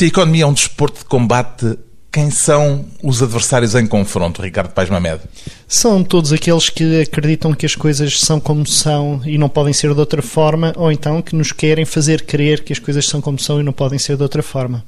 Se 0.00 0.06
a 0.06 0.08
economia 0.08 0.44
é 0.44 0.46
um 0.46 0.54
desporto 0.54 1.00
de 1.00 1.04
combate, 1.04 1.78
quem 2.10 2.30
são 2.30 2.86
os 3.02 3.22
adversários 3.22 3.74
em 3.74 3.86
confronto, 3.86 4.40
Ricardo 4.40 4.72
Paes 4.72 4.88
Mamed? 4.88 5.20
São 5.68 6.02
todos 6.02 6.32
aqueles 6.32 6.70
que 6.70 7.02
acreditam 7.02 7.52
que 7.52 7.66
as 7.66 7.74
coisas 7.74 8.18
são 8.18 8.40
como 8.40 8.66
são 8.66 9.20
e 9.26 9.36
não 9.36 9.50
podem 9.50 9.74
ser 9.74 9.92
de 9.92 10.00
outra 10.00 10.22
forma, 10.22 10.72
ou 10.74 10.90
então 10.90 11.20
que 11.20 11.36
nos 11.36 11.52
querem 11.52 11.84
fazer 11.84 12.22
crer 12.22 12.64
que 12.64 12.72
as 12.72 12.78
coisas 12.78 13.06
são 13.06 13.20
como 13.20 13.38
são 13.38 13.60
e 13.60 13.62
não 13.62 13.74
podem 13.74 13.98
ser 13.98 14.16
de 14.16 14.22
outra 14.22 14.42
forma. 14.42 14.86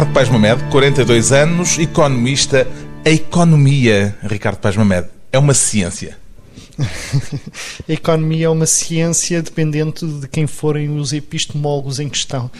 Ricardo 0.00 0.14
Paes 0.14 0.28
Mamed, 0.30 0.64
42 0.70 1.30
anos, 1.30 1.78
economista. 1.78 2.66
A 3.04 3.10
economia, 3.10 4.16
Ricardo 4.22 4.56
Paes 4.56 4.74
Mamed, 4.74 5.06
é 5.30 5.38
uma 5.38 5.52
ciência. 5.52 6.16
a 7.86 7.92
economia 7.92 8.46
é 8.46 8.48
uma 8.48 8.64
ciência 8.64 9.42
dependente 9.42 10.06
de 10.06 10.26
quem 10.26 10.46
forem 10.46 10.96
os 10.96 11.12
epistemólogos 11.12 12.00
em 12.00 12.08
questão. 12.08 12.50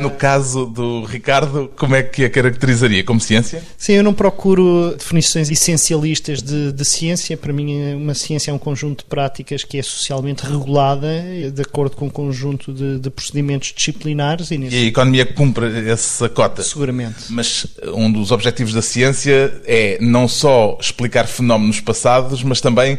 No 0.00 0.10
caso 0.10 0.66
do 0.66 1.04
Ricardo, 1.04 1.70
como 1.76 1.94
é 1.94 2.02
que 2.02 2.24
a 2.24 2.30
caracterizaria? 2.30 3.04
Como 3.04 3.20
ciência? 3.20 3.62
Sim, 3.76 3.94
eu 3.94 4.02
não 4.02 4.14
procuro 4.14 4.94
definições 4.96 5.50
essencialistas 5.50 6.42
de, 6.42 6.72
de 6.72 6.84
ciência. 6.84 7.36
Para 7.36 7.52
mim, 7.52 7.94
uma 7.94 8.14
ciência 8.14 8.50
é 8.50 8.54
um 8.54 8.58
conjunto 8.58 8.98
de 8.98 9.04
práticas 9.04 9.64
que 9.64 9.78
é 9.78 9.82
socialmente 9.82 10.44
regulada, 10.44 11.08
de 11.52 11.62
acordo 11.62 11.96
com 11.96 12.06
um 12.06 12.10
conjunto 12.10 12.72
de, 12.72 12.98
de 12.98 13.10
procedimentos 13.10 13.72
disciplinares. 13.74 14.50
E, 14.50 14.58
nesse... 14.58 14.76
e, 14.76 14.84
a 14.84 14.86
economia 14.86 15.26
cumpre 15.26 15.88
essa 15.88 16.28
cota? 16.28 16.62
Seguramente. 16.62 17.24
Mas 17.30 17.66
um 17.94 18.10
dos 18.10 18.30
objetivos 18.30 18.72
da 18.72 18.82
ciência 18.82 19.60
é 19.66 19.98
não 20.00 20.28
só 20.28 20.78
explicar 20.80 21.26
fenómenos 21.26 21.80
passados, 21.80 22.42
mas 22.42 22.60
também 22.60 22.98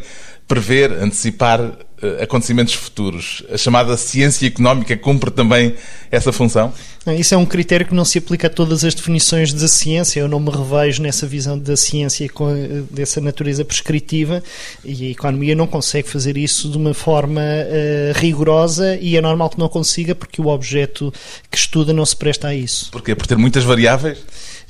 prever, 0.50 0.92
antecipar 0.92 1.62
uh, 1.62 2.24
acontecimentos 2.24 2.74
futuros. 2.74 3.44
A 3.54 3.58
chamada 3.58 3.96
ciência 3.96 4.48
económica 4.48 4.98
cumpre 4.98 5.30
também 5.30 5.76
essa 6.10 6.34
função? 6.34 6.74
Isso 7.18 7.36
é 7.36 7.38
um 7.38 7.46
critério 7.46 7.86
que 7.86 7.94
não 7.94 8.04
se 8.04 8.18
aplica 8.18 8.48
a 8.48 8.50
todas 8.50 8.84
as 8.84 8.96
definições 8.96 9.54
da 9.54 9.68
ciência. 9.68 10.20
Eu 10.20 10.28
não 10.28 10.40
me 10.40 10.50
revejo 10.50 11.04
nessa 11.04 11.28
visão 11.28 11.58
da 11.58 11.78
ciência 11.78 12.28
com 12.30 12.50
dessa 12.90 13.22
natureza 13.22 13.64
prescritiva 13.64 14.44
e 14.84 15.08
a 15.08 15.12
economia 15.12 15.56
não 15.56 15.68
consegue 15.68 16.10
fazer 16.10 16.36
isso 16.36 16.70
de 16.70 16.78
uma 16.78 16.96
forma 16.96 17.42
uh, 17.42 18.20
rigorosa 18.20 18.98
e 19.00 19.16
é 19.16 19.22
normal 19.22 19.52
que 19.52 19.60
não 19.60 19.70
consiga 19.70 20.16
porque 20.16 20.42
o 20.42 20.48
objeto 20.48 21.14
que 21.50 21.58
estuda 21.58 21.94
não 21.94 22.06
se 22.06 22.16
presta 22.16 22.48
a 22.48 22.56
isso. 22.56 22.90
Porquê? 22.92 23.14
Por 23.14 23.28
ter 23.28 23.38
muitas 23.38 23.64
variáveis? 23.64 24.18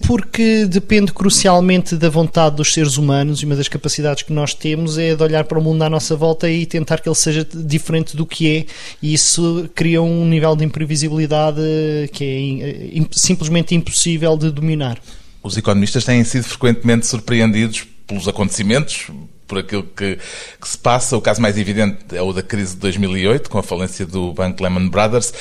Porque 0.06 0.66
depende 0.66 1.12
crucialmente 1.12 1.96
da 1.96 2.10
vontade 2.10 2.56
dos 2.56 2.74
seres 2.74 2.98
humanos 2.98 3.42
e 3.42 3.46
uma 3.46 3.56
das 3.56 3.68
capacidades 3.68 4.24
que 4.24 4.34
nós 4.34 4.54
temos 4.54 4.98
é 4.98 5.16
de 5.16 5.24
olhar 5.24 5.44
para 5.44 5.60
o 5.60 5.62
mundo 5.62 5.84
à 5.84 5.90
nossa 5.90 6.16
volta 6.16 6.50
e 6.50 6.66
tentar 6.66 7.00
que 7.00 7.10
ele 7.10 7.16
seja 7.16 7.48
diferente 7.54 8.16
do 8.16 8.26
que 8.26 8.58
é 8.58 8.66
e 9.02 9.14
isso 9.14 9.70
cria 9.76 10.02
um 10.02 10.26
nível 10.26 10.56
de 10.56 10.66
imprevisibilidade 10.66 11.62
que 12.12 12.60
é 12.62 13.08
simplesmente 13.12 13.76
impossível 13.76 14.38
de 14.38 14.52
dominar. 14.52 15.00
Os 15.42 15.58
economistas 15.58 16.04
têm 16.04 16.24
sido 16.24 16.44
frequentemente 16.44 17.06
surpreendidos 17.06 17.86
pelos 18.06 18.28
acontecimentos, 18.28 19.08
por 19.48 19.60
aquilo 19.60 19.84
que, 19.84 20.18
que, 20.60 20.68
se 20.68 20.78
passa. 20.78 21.16
O 21.16 21.22
caso 21.22 21.42
mais 21.42 21.58
evidente 21.58 21.98
é 22.14 22.22
o 22.22 22.34
da 22.34 22.44
crise 22.44 22.76
de 22.76 22.82
2008, 22.82 23.50
com 23.50 23.58
a 23.58 23.64
falência 23.64 24.06
do 24.06 24.34
banco 24.34 24.64
Lehman 24.64 24.90
Brothers, 24.90 25.34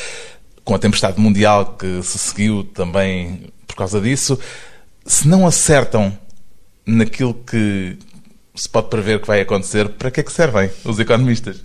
com 0.64 0.74
a 0.74 0.78
tempestade 0.78 1.20
mundial 1.20 1.76
que 1.78 2.02
se 2.02 2.18
seguiu 2.18 2.62
também 2.62 3.50
por 3.68 3.76
causa 3.76 4.00
disso, 4.00 4.36
se 5.06 5.28
não 5.28 5.46
acertam 5.46 6.18
naquilo 6.84 7.34
que 7.34 7.96
se 8.60 8.68
pode 8.68 8.88
prever 8.88 9.20
que 9.20 9.26
vai 9.26 9.40
acontecer, 9.40 9.88
para 9.88 10.10
que 10.10 10.20
é 10.20 10.22
que 10.22 10.32
servem 10.32 10.70
os 10.84 10.98
economistas? 10.98 11.62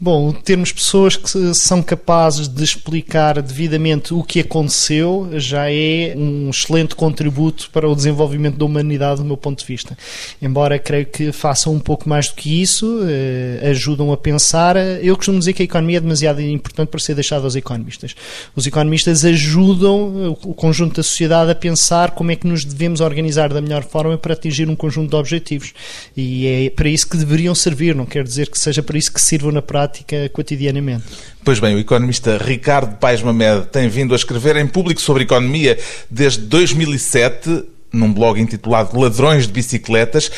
Bom, 0.00 0.32
termos 0.32 0.72
pessoas 0.72 1.16
que 1.16 1.54
são 1.54 1.82
capazes 1.82 2.48
de 2.48 2.62
explicar 2.62 3.40
devidamente 3.40 4.12
o 4.12 4.22
que 4.22 4.40
aconteceu 4.40 5.28
já 5.34 5.70
é 5.70 6.14
um 6.16 6.50
excelente 6.50 6.94
contributo 6.94 7.70
para 7.72 7.88
o 7.88 7.94
desenvolvimento 7.94 8.56
da 8.56 8.64
humanidade, 8.64 9.20
do 9.20 9.24
meu 9.24 9.36
ponto 9.36 9.60
de 9.60 9.64
vista. 9.64 9.96
Embora 10.42 10.78
creio 10.78 11.06
que 11.06 11.32
façam 11.32 11.72
um 11.72 11.80
pouco 11.80 12.08
mais 12.08 12.28
do 12.28 12.34
que 12.34 12.60
isso, 12.60 13.00
eh, 13.08 13.70
ajudam 13.70 14.12
a 14.12 14.16
pensar. 14.16 14.76
Eu 14.76 15.16
costumo 15.16 15.38
dizer 15.38 15.52
que 15.52 15.62
a 15.62 15.64
economia 15.64 15.98
é 15.98 16.00
demasiado 16.00 16.40
importante 16.42 16.88
para 16.88 17.00
ser 17.00 17.14
deixada 17.14 17.44
aos 17.44 17.54
economistas. 17.54 18.14
Os 18.56 18.66
economistas 18.66 19.24
ajudam 19.24 20.36
o 20.42 20.54
conjunto 20.54 20.96
da 20.96 21.02
sociedade 21.02 21.50
a 21.50 21.54
pensar 21.54 22.10
como 22.10 22.30
é 22.30 22.36
que 22.36 22.46
nos 22.46 22.64
devemos 22.64 23.00
organizar 23.00 23.52
da 23.52 23.60
melhor 23.60 23.84
forma 23.84 24.18
para 24.18 24.34
atingir 24.34 24.68
um 24.68 24.76
conjunto 24.76 25.10
de 25.10 25.16
objetivos. 25.16 25.72
E 26.16 26.23
é 26.46 26.70
para 26.70 26.88
isso 26.88 27.08
que 27.08 27.16
deveriam 27.16 27.54
servir, 27.54 27.94
não 27.94 28.06
quer 28.06 28.24
dizer 28.24 28.50
que 28.50 28.58
seja 28.58 28.82
para 28.82 28.96
isso 28.98 29.12
que 29.12 29.20
sirvam 29.20 29.52
na 29.52 29.62
prática 29.62 30.28
cotidianamente. 30.30 31.04
Pois 31.44 31.60
bem, 31.60 31.74
o 31.74 31.78
economista 31.78 32.38
Ricardo 32.38 32.96
Paes 32.96 33.22
Mamed 33.22 33.66
tem 33.66 33.88
vindo 33.88 34.14
a 34.14 34.16
escrever 34.16 34.56
em 34.56 34.66
público 34.66 35.00
sobre 35.00 35.24
economia 35.24 35.78
desde 36.10 36.42
2007, 36.42 37.64
num 37.92 38.12
blog 38.12 38.40
intitulado 38.40 38.98
Ladrões 38.98 39.46
de 39.46 39.52
Bicicletas, 39.52 40.30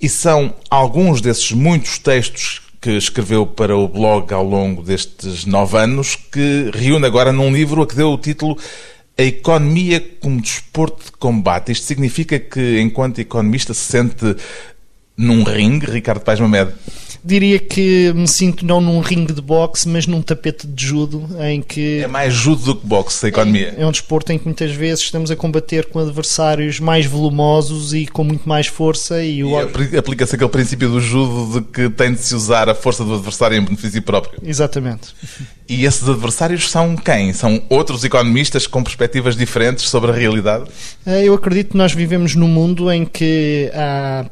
e 0.00 0.08
são 0.08 0.54
alguns 0.70 1.20
desses 1.20 1.52
muitos 1.52 1.98
textos 1.98 2.62
que 2.80 2.90
escreveu 2.96 3.46
para 3.46 3.76
o 3.76 3.86
blog 3.86 4.32
ao 4.32 4.42
longo 4.42 4.82
destes 4.82 5.44
nove 5.44 5.76
anos, 5.76 6.16
que 6.16 6.70
reúne 6.72 7.06
agora 7.06 7.32
num 7.32 7.52
livro 7.52 7.82
a 7.82 7.86
que 7.86 7.94
deu 7.94 8.10
o 8.10 8.16
título 8.16 8.56
A 9.18 9.22
Economia 9.22 10.00
como 10.18 10.40
Desporto 10.40 11.04
de 11.04 11.12
Combate. 11.12 11.72
Isto 11.72 11.84
significa 11.84 12.38
que, 12.38 12.80
enquanto 12.80 13.18
economista, 13.18 13.74
se 13.74 13.80
sente 13.80 14.34
num 15.20 15.42
ringue, 15.42 15.90
Ricardo 15.90 16.22
Paes 16.22 16.40
Mamed? 16.40 16.72
diria 17.24 17.58
que 17.58 18.12
me 18.14 18.26
sinto 18.26 18.64
não 18.64 18.80
num 18.80 19.00
ringue 19.00 19.32
de 19.32 19.42
boxe, 19.42 19.88
mas 19.88 20.06
num 20.06 20.22
tapete 20.22 20.66
de 20.66 20.86
judo 20.86 21.28
em 21.40 21.60
que. 21.60 22.00
É 22.02 22.06
mais 22.06 22.32
judo 22.32 22.62
do 22.62 22.76
que 22.76 22.86
boxe, 22.86 23.26
a 23.26 23.28
economia. 23.28 23.74
É, 23.76 23.82
é 23.82 23.86
um 23.86 23.90
desporto 23.90 24.32
em 24.32 24.38
que 24.38 24.44
muitas 24.44 24.72
vezes 24.72 25.04
estamos 25.04 25.30
a 25.30 25.36
combater 25.36 25.86
com 25.86 25.98
adversários 25.98 26.80
mais 26.80 27.06
volumosos 27.06 27.92
e 27.94 28.06
com 28.06 28.24
muito 28.24 28.48
mais 28.48 28.66
força. 28.66 29.22
E, 29.22 29.44
o... 29.44 29.50
e 29.92 29.96
aplica-se 29.96 30.34
aquele 30.34 30.50
princípio 30.50 30.88
do 30.88 31.00
judo 31.00 31.60
de 31.60 31.66
que 31.66 31.90
tem 31.90 32.12
de 32.12 32.20
se 32.20 32.34
usar 32.34 32.68
a 32.68 32.74
força 32.74 33.04
do 33.04 33.14
adversário 33.14 33.56
em 33.56 33.64
benefício 33.64 34.02
próprio. 34.02 34.40
Exatamente. 34.42 35.14
E 35.68 35.84
esses 35.84 36.08
adversários 36.08 36.68
são 36.68 36.96
quem? 36.96 37.32
São 37.32 37.62
outros 37.68 38.02
economistas 38.02 38.66
com 38.66 38.82
perspectivas 38.82 39.36
diferentes 39.36 39.88
sobre 39.88 40.10
a 40.10 40.14
realidade? 40.14 40.64
Eh, 41.06 41.26
eu 41.26 41.34
acredito 41.34 41.70
que 41.70 41.76
nós 41.76 41.92
vivemos 41.92 42.34
num 42.34 42.48
mundo 42.48 42.90
em 42.90 43.04
que 43.04 43.70
há 43.72 44.26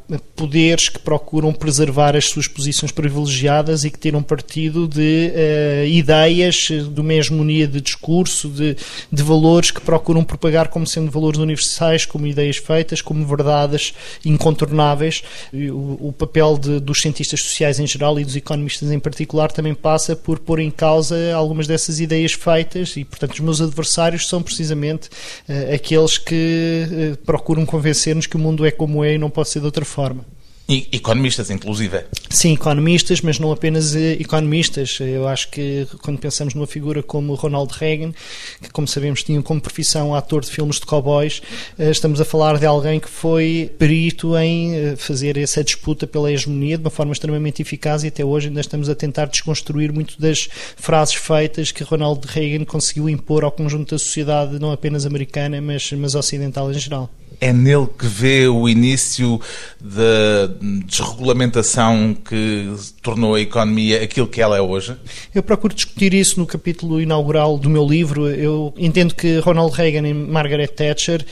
que 0.87 0.99
procuram 0.99 1.50
preservar 1.55 2.15
as 2.15 2.27
suas 2.27 2.47
posições 2.47 2.93
privilegiadas 2.93 3.84
e 3.84 3.91
que 3.91 3.99
tiram 3.99 4.22
partido 4.22 4.87
de 4.87 5.33
uh, 5.33 5.87
ideias, 5.87 6.69
de 6.69 7.00
uma 7.00 7.15
hegemonia 7.15 7.66
de 7.66 7.81
discurso, 7.81 8.50
de, 8.50 8.77
de 9.11 9.22
valores 9.22 9.71
que 9.71 9.81
procuram 9.81 10.22
propagar 10.22 10.69
como 10.69 10.87
sendo 10.87 11.11
valores 11.11 11.41
universais, 11.41 12.05
como 12.05 12.27
ideias 12.27 12.59
feitas, 12.59 13.00
como 13.00 13.25
verdades 13.25 13.94
incontornáveis. 14.25 15.22
O, 15.53 16.09
o 16.09 16.12
papel 16.12 16.59
de, 16.59 16.81
dos 16.81 17.00
cientistas 17.00 17.41
sociais 17.41 17.81
em 17.81 17.87
geral 17.87 18.21
e 18.21 18.25
dos 18.25 18.37
economistas 18.37 18.91
em 18.91 18.99
particular 18.99 19.50
também 19.50 19.75
passa 19.75 20.14
por 20.14 20.38
pôr 20.38 20.58
em 20.61 20.70
causa 20.70 21.17
algumas 21.35 21.67
dessas 21.67 22.00
ideias 22.00 22.32
feitas 22.32 22.97
e, 22.97 23.05
portanto, 23.05 23.32
os 23.32 23.41
meus 23.41 23.61
adversários 23.61 24.29
são 24.29 24.43
precisamente 24.43 25.08
uh, 25.49 25.75
aqueles 25.75 26.19
que 26.19 26.85
uh, 27.14 27.17
procuram 27.25 27.64
convencer-nos 27.64 28.26
que 28.26 28.37
o 28.37 28.38
mundo 28.38 28.67
é 28.67 28.70
como 28.70 29.05
é 29.05 29.14
e 29.14 29.19
não 29.19 29.31
pode 29.31 29.49
ser 29.49 29.61
de 29.61 29.67
outra 29.67 29.85
forma. 29.85 30.38
E 30.70 30.87
economistas, 30.93 31.49
inclusive. 31.49 32.05
Sim, 32.29 32.53
economistas, 32.53 33.23
mas 33.23 33.38
não 33.38 33.50
apenas 33.50 33.97
eh, 33.97 34.19
economistas. 34.20 34.99
Eu 35.00 35.26
acho 35.26 35.49
que 35.50 35.88
quando 36.03 36.19
pensamos 36.19 36.53
numa 36.53 36.67
figura 36.67 37.03
como 37.03 37.35
Ronald 37.35 37.73
Reagan, 37.73 38.12
que, 38.61 38.69
como 38.70 38.87
sabemos, 38.87 39.23
tinha 39.23 39.41
como 39.41 39.62
profissão 39.62 40.15
ator 40.15 40.43
de 40.43 40.50
filmes 40.50 40.76
de 40.76 40.85
cowboys, 40.85 41.41
estamos 41.79 42.20
a 42.20 42.25
falar 42.25 42.59
de 42.59 42.67
alguém 42.67 43.00
que 43.00 43.09
foi 43.09 43.73
perito 43.79 44.37
em 44.37 44.94
fazer 44.97 45.38
essa 45.38 45.65
disputa 45.65 46.06
pela 46.06 46.31
hegemonia 46.31 46.76
de 46.76 46.85
uma 46.85 46.91
forma 46.91 47.14
extremamente 47.14 47.62
eficaz 47.62 48.05
e 48.05 48.09
até 48.09 48.23
hoje 48.23 48.49
ainda 48.49 48.61
estamos 48.61 48.91
a 48.91 48.94
tentar 48.94 49.25
desconstruir 49.25 49.91
muito 49.91 50.21
das 50.21 50.50
frases 50.76 51.14
feitas 51.14 51.73
que 51.73 51.82
Ronald 51.82 52.26
Reagan 52.26 52.67
conseguiu 52.67 53.09
impor 53.09 53.43
ao 53.43 53.50
conjunto 53.50 53.94
da 53.94 53.99
sociedade, 53.99 54.59
não 54.59 54.71
apenas 54.71 55.06
americana, 55.06 55.62
mas, 55.62 55.91
mas 55.93 56.14
ocidental 56.14 56.71
em 56.71 56.79
geral. 56.79 57.11
É 57.40 57.52
nele 57.52 57.87
que 57.99 58.06
vê 58.06 58.49
o 58.49 58.69
início 58.69 59.40
da 59.81 60.52
desregulamentação 60.87 62.12
que 62.14 62.69
tornou 63.00 63.37
a 63.37 63.40
economia 63.40 64.02
aquilo 64.02 64.26
que 64.26 64.40
ela 64.40 64.56
é 64.56 64.61
hoje? 64.61 64.96
Eu 65.32 65.43
procuro 65.43 65.73
discutir 65.73 66.12
isso 66.14 66.40
no 66.40 66.46
capítulo 66.46 67.00
inaugural 67.00 67.56
do 67.56 67.70
meu 67.70 67.87
livro. 67.87 68.29
Eu 68.29 68.75
entendo 68.76 69.14
que 69.14 69.38
Ronald 69.38 69.73
Reagan 69.73 70.08
e 70.08 70.12
Margaret 70.12 70.69
Thatcher 70.69 71.25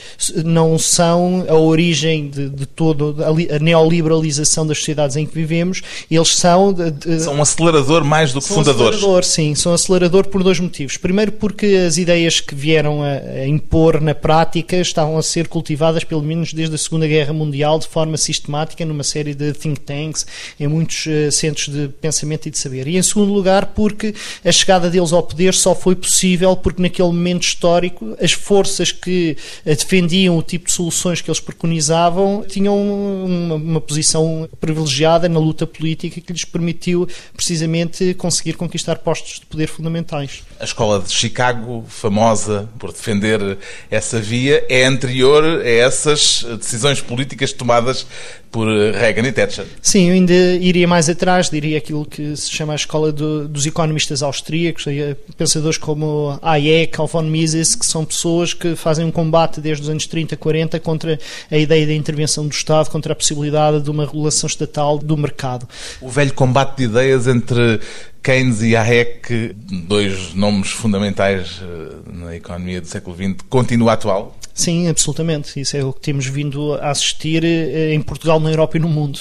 não 0.44 0.78
são 0.78 1.44
a 1.48 1.54
origem 1.54 2.28
de, 2.28 2.50
de 2.50 2.66
toda 2.66 3.26
a 3.26 3.58
neoliberalização 3.58 4.64
das 4.64 4.78
sociedades 4.78 5.16
em 5.16 5.26
que 5.26 5.34
vivemos. 5.34 5.82
Eles 6.08 6.36
são... 6.36 6.72
De, 6.72 6.90
de, 6.92 7.20
são 7.22 7.34
um 7.34 7.42
acelerador 7.42 8.04
mais 8.04 8.32
do 8.32 8.40
que 8.40 8.46
são 8.46 8.58
fundadores. 8.58 8.98
Acelerador, 8.98 9.24
sim. 9.24 9.54
São 9.56 9.74
acelerador 9.74 10.28
por 10.28 10.44
dois 10.44 10.60
motivos. 10.60 10.96
Primeiro 10.96 11.32
porque 11.32 11.66
as 11.86 11.96
ideias 11.96 12.38
que 12.38 12.54
vieram 12.54 13.02
a, 13.02 13.40
a 13.40 13.46
impor 13.48 14.00
na 14.00 14.14
prática 14.14 14.76
estavam 14.76 15.18
a 15.18 15.22
ser 15.22 15.48
cultivadas 15.48 15.95
pelo 16.04 16.22
menos 16.22 16.52
desde 16.52 16.74
a 16.74 16.78
Segunda 16.78 17.06
Guerra 17.06 17.32
Mundial 17.32 17.78
de 17.78 17.86
forma 17.86 18.16
sistemática 18.16 18.84
numa 18.84 19.04
série 19.04 19.34
de 19.34 19.52
think 19.52 19.80
tanks 19.80 20.26
em 20.58 20.66
muitos 20.66 21.06
uh, 21.06 21.30
centros 21.30 21.68
de 21.68 21.88
pensamento 21.88 22.46
e 22.46 22.50
de 22.50 22.58
saber. 22.58 22.86
E 22.86 22.96
em 22.96 23.02
segundo 23.02 23.32
lugar 23.32 23.66
porque 23.66 24.14
a 24.44 24.52
chegada 24.52 24.90
deles 24.90 25.12
ao 25.12 25.22
poder 25.22 25.54
só 25.54 25.74
foi 25.74 25.94
possível 25.94 26.56
porque 26.56 26.82
naquele 26.82 27.08
momento 27.08 27.42
histórico 27.42 28.16
as 28.20 28.32
forças 28.32 28.92
que 28.92 29.36
uh, 29.64 29.68
defendiam 29.68 30.36
o 30.36 30.42
tipo 30.42 30.66
de 30.66 30.72
soluções 30.72 31.20
que 31.20 31.30
eles 31.30 31.40
preconizavam 31.40 32.44
tinham 32.48 32.76
uma, 32.76 33.54
uma 33.54 33.80
posição 33.80 34.48
privilegiada 34.60 35.28
na 35.28 35.38
luta 35.38 35.66
política 35.66 36.20
que 36.20 36.32
lhes 36.32 36.44
permitiu 36.44 37.08
precisamente 37.34 38.14
conseguir 38.14 38.54
conquistar 38.54 38.96
postos 38.96 39.40
de 39.40 39.46
poder 39.46 39.66
fundamentais. 39.66 40.42
A 40.58 40.64
escola 40.64 41.00
de 41.00 41.12
Chicago, 41.12 41.84
famosa 41.88 42.68
por 42.78 42.92
defender 42.92 43.58
essa 43.90 44.20
via, 44.20 44.64
é 44.68 44.84
anterior 44.84 45.44
a 45.44 45.85
essas 45.86 46.44
decisões 46.58 47.00
políticas 47.00 47.52
tomadas 47.52 48.06
por 48.50 48.66
Reagan 48.68 49.28
e 49.28 49.32
Thatcher. 49.32 49.66
Sim, 49.82 50.08
eu 50.08 50.14
ainda 50.14 50.32
iria 50.32 50.88
mais 50.88 51.08
atrás, 51.10 51.50
diria 51.50 51.76
aquilo 51.76 52.06
que 52.06 52.34
se 52.36 52.50
chama 52.50 52.72
a 52.72 52.76
escola 52.76 53.12
do, 53.12 53.46
dos 53.46 53.66
economistas 53.66 54.22
austríacos, 54.22 54.86
eh, 54.86 55.14
pensadores 55.36 55.76
como 55.76 56.38
Hayek, 56.40 56.98
ou 57.00 57.06
von 57.06 57.22
Mises, 57.22 57.74
que 57.74 57.84
são 57.84 58.04
pessoas 58.04 58.54
que 58.54 58.74
fazem 58.74 59.04
um 59.04 59.10
combate 59.10 59.60
desde 59.60 59.82
os 59.82 59.90
anos 59.90 60.06
30, 60.06 60.36
40 60.36 60.80
contra 60.80 61.18
a 61.50 61.58
ideia 61.58 61.86
da 61.86 61.92
intervenção 61.92 62.46
do 62.46 62.52
Estado, 62.52 62.88
contra 62.88 63.12
a 63.12 63.16
possibilidade 63.16 63.82
de 63.82 63.90
uma 63.90 64.06
regulação 64.06 64.46
estatal 64.46 64.98
do 64.98 65.16
mercado. 65.16 65.68
O 66.00 66.08
velho 66.08 66.32
combate 66.32 66.78
de 66.78 66.84
ideias 66.84 67.26
entre 67.26 67.80
Keynes 68.22 68.62
e 68.62 68.74
Hayek, 68.74 69.54
dois 69.86 70.34
nomes 70.34 70.70
fundamentais 70.70 71.60
eh, 71.62 72.12
na 72.12 72.34
economia 72.34 72.80
do 72.80 72.86
século 72.86 73.14
XX, 73.14 73.36
continua 73.48 73.92
atual? 73.92 74.36
Sim, 74.56 74.88
absolutamente. 74.88 75.60
Isso 75.60 75.76
é 75.76 75.84
o 75.84 75.92
que 75.92 76.00
temos 76.00 76.26
vindo 76.26 76.72
a 76.74 76.90
assistir 76.90 77.44
eh, 77.44 77.92
em 77.92 78.00
Portugal, 78.00 78.40
na 78.40 78.50
Europa 78.50 78.78
e 78.78 78.80
no 78.80 78.88
mundo. 78.88 79.20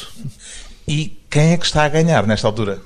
E 0.88 1.18
quem 1.30 1.52
é 1.52 1.58
que 1.58 1.66
está 1.66 1.84
a 1.84 1.90
ganhar 1.90 2.26
nesta 2.26 2.48
altura? 2.48 2.82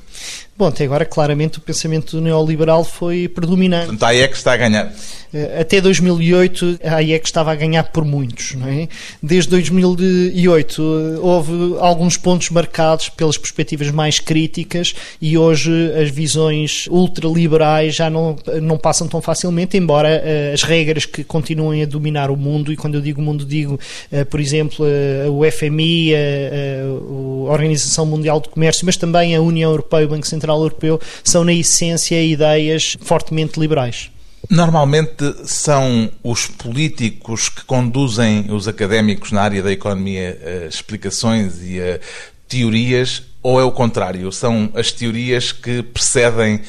Bom, 0.60 0.68
até 0.68 0.84
agora, 0.84 1.06
claramente, 1.06 1.58
o 1.58 1.62
pensamento 1.62 2.20
neoliberal 2.20 2.84
foi 2.84 3.30
predominante. 3.30 3.86
Portanto, 3.86 4.04
a 4.04 4.08
AIEC 4.10 4.36
está 4.36 4.52
a 4.52 4.58
ganhar. 4.58 4.94
Eh, 5.34 5.62
até 5.62 5.80
2008, 5.80 6.80
a 6.84 6.96
AIEC 6.96 7.26
estava 7.26 7.52
a 7.52 7.56
ganhar 7.56 7.84
por 7.84 8.04
muitos. 8.04 8.56
Não 8.56 8.68
é? 8.68 8.88
Desde 9.22 9.50
2008, 9.52 10.82
eh, 10.82 11.20
houve 11.22 11.78
alguns 11.80 12.18
pontos 12.18 12.50
marcados 12.50 13.10
pelas 13.10 13.38
perspectivas 13.38 13.92
mais 13.92 14.20
críticas 14.20 14.96
e 15.22 15.38
hoje 15.38 15.72
as 15.94 16.10
visões 16.10 16.88
ultraliberais 16.88 17.96
já 17.96 18.10
não, 18.10 18.36
não 18.62 18.78
passam 18.78 19.08
tão 19.08 19.22
facilmente, 19.22 19.78
embora 19.78 20.10
uh, 20.10 20.54
as 20.54 20.64
regras 20.64 21.06
que 21.06 21.24
continuem 21.24 21.84
a 21.84 21.86
dominar 21.86 22.32
o 22.32 22.36
mundo, 22.36 22.74
e 22.74 22.76
quando 22.76 22.96
eu 22.96 23.02
digo 23.02 23.22
mundo, 23.22 23.46
digo, 23.46 23.80
por 24.30 24.40
exemplo, 24.40 24.86
o 25.32 25.50
FMI, 25.50 26.14
a 26.16 27.52
Organização 27.52 28.06
Mundial 28.06 28.40
do 28.40 28.50
Comércio, 28.50 28.86
mas 28.86 28.98
também 28.98 29.36
a 29.36 29.42
União 29.42 29.70
Europeia 29.72 30.04
e 30.04 30.06
o 30.06 30.10
Banco 30.10 30.28
Central 30.28 30.49
Central 30.50 30.62
Europeu 30.62 31.01
são, 31.24 31.44
na 31.44 31.54
essência, 31.54 32.22
ideias 32.22 32.98
fortemente 33.01 33.60
liberais. 33.60 34.10
Normalmente 34.50 35.36
são 35.46 36.10
os 36.24 36.48
políticos 36.48 37.50
que 37.50 37.63
conduzem 37.66 38.48
os 38.50 38.68
académicos 38.68 39.31
na 39.31 39.42
área 39.42 39.62
da 39.62 39.72
economia 39.72 40.40
a 40.63 40.68
explicações 40.68 41.62
e 41.62 41.80
a 41.80 42.00
teorias, 42.48 43.24
ou 43.44 43.60
é 43.60 43.63
o 43.63 43.72
contrário? 43.72 44.31
São 44.31 44.72
as 44.74 44.92
teorias 44.92 45.51
que 45.51 45.84
precedem 45.84 46.62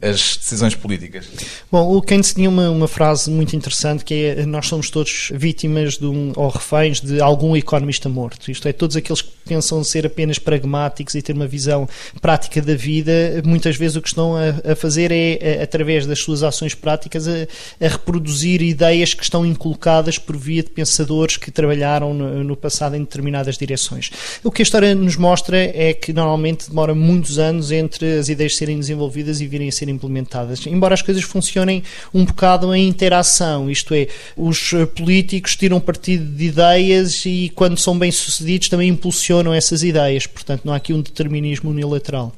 as 0.00 0.36
decisões 0.36 0.74
políticas? 0.74 1.26
Bom, 1.70 1.96
o 1.96 2.02
Keynes 2.02 2.34
tinha 2.34 2.48
uma, 2.48 2.68
uma 2.70 2.88
frase 2.88 3.30
muito 3.30 3.56
interessante 3.56 4.04
que 4.04 4.14
é 4.14 4.46
nós 4.46 4.66
somos 4.66 4.90
todos 4.90 5.30
vítimas 5.34 5.96
de 5.96 6.06
um, 6.06 6.32
ou 6.36 6.48
reféns 6.48 7.00
de 7.00 7.20
algum 7.20 7.56
economista 7.56 8.08
morto. 8.08 8.50
Isto 8.50 8.68
é, 8.68 8.72
todos 8.72 8.96
aqueles 8.96 9.22
que 9.22 9.30
pensam 9.46 9.82
ser 9.82 10.06
apenas 10.06 10.38
pragmáticos 10.38 11.14
e 11.14 11.22
ter 11.22 11.32
uma 11.32 11.46
visão 11.46 11.88
prática 12.20 12.60
da 12.60 12.74
vida, 12.74 13.42
muitas 13.44 13.76
vezes 13.76 13.96
o 13.96 14.02
que 14.02 14.08
estão 14.08 14.36
a, 14.36 14.72
a 14.72 14.76
fazer 14.76 15.10
é, 15.12 15.60
a, 15.60 15.62
através 15.62 16.06
das 16.06 16.18
suas 16.18 16.42
ações 16.42 16.74
práticas, 16.74 17.26
a, 17.26 17.32
a, 17.80 17.88
reproduzir 17.88 18.62
ideias 18.62 19.14
que 19.14 19.22
estão 19.22 19.46
inculcadas 19.46 20.18
por 20.18 20.36
via 20.36 20.62
de 20.62 20.70
pensadores 20.70 21.36
que 21.36 21.50
trabalharam 21.50 22.12
no, 22.12 22.44
no 22.44 22.56
passado 22.56 22.96
em 22.96 23.00
determinadas 23.00 23.56
direções. 23.56 24.10
O 24.44 24.50
que 24.50 24.62
a 24.62 24.64
história 24.64 24.94
nos 24.94 25.16
mostra 25.16 25.56
é 25.56 25.92
que 25.94 26.12
normalmente 26.12 26.68
demora 26.68 26.94
muitos 26.94 27.38
anos 27.38 27.70
entre 27.70 28.18
as 28.18 28.28
ideias 28.28 28.56
serem 28.56 28.78
desenvolvidas 28.78 29.40
e 29.40 29.46
virem 29.46 29.68
a 29.68 29.72
ser 29.72 29.85
implementadas, 29.90 30.66
embora 30.66 30.94
as 30.94 31.02
coisas 31.02 31.22
funcionem 31.22 31.82
um 32.12 32.24
bocado 32.24 32.74
em 32.74 32.88
interação, 32.88 33.70
isto 33.70 33.94
é, 33.94 34.08
os 34.36 34.72
políticos 34.94 35.56
tiram 35.56 35.80
partido 35.80 36.24
de 36.24 36.46
ideias 36.46 37.24
e 37.26 37.52
quando 37.54 37.78
são 37.78 37.98
bem-sucedidos 37.98 38.68
também 38.68 38.88
impulsionam 38.88 39.52
essas 39.52 39.82
ideias, 39.82 40.26
portanto 40.26 40.62
não 40.64 40.72
há 40.72 40.76
aqui 40.76 40.92
um 40.92 41.00
determinismo 41.00 41.70
unilateral. 41.70 42.32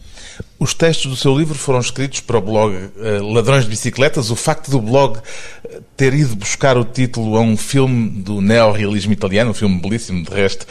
Os 0.59 0.75
textos 0.75 1.11
do 1.11 1.17
seu 1.17 1.37
livro 1.39 1.55
foram 1.55 1.79
escritos 1.79 2.21
para 2.21 2.39
o 2.39 2.41
blog 2.41 2.75
uh, 2.75 3.33
Ladrões 3.33 3.65
de 3.65 3.71
Bicicletas. 3.71 4.31
O 4.31 4.37
facto 4.37 4.71
do 4.71 4.81
blog 4.81 5.19
eh, 5.65 5.81
ter 5.97 6.13
ido 6.15 6.35
buscar 6.35 6.77
o 6.77 6.85
título 6.85 7.37
a 7.37 7.41
um 7.41 7.57
filme 7.57 8.09
do 8.09 8.41
neorrealismo 8.41 9.13
italiano, 9.13 9.53
um 9.53 9.55
filme 9.55 9.81
belíssimo 9.81 10.25
de 10.25 10.31
resto, 10.31 10.67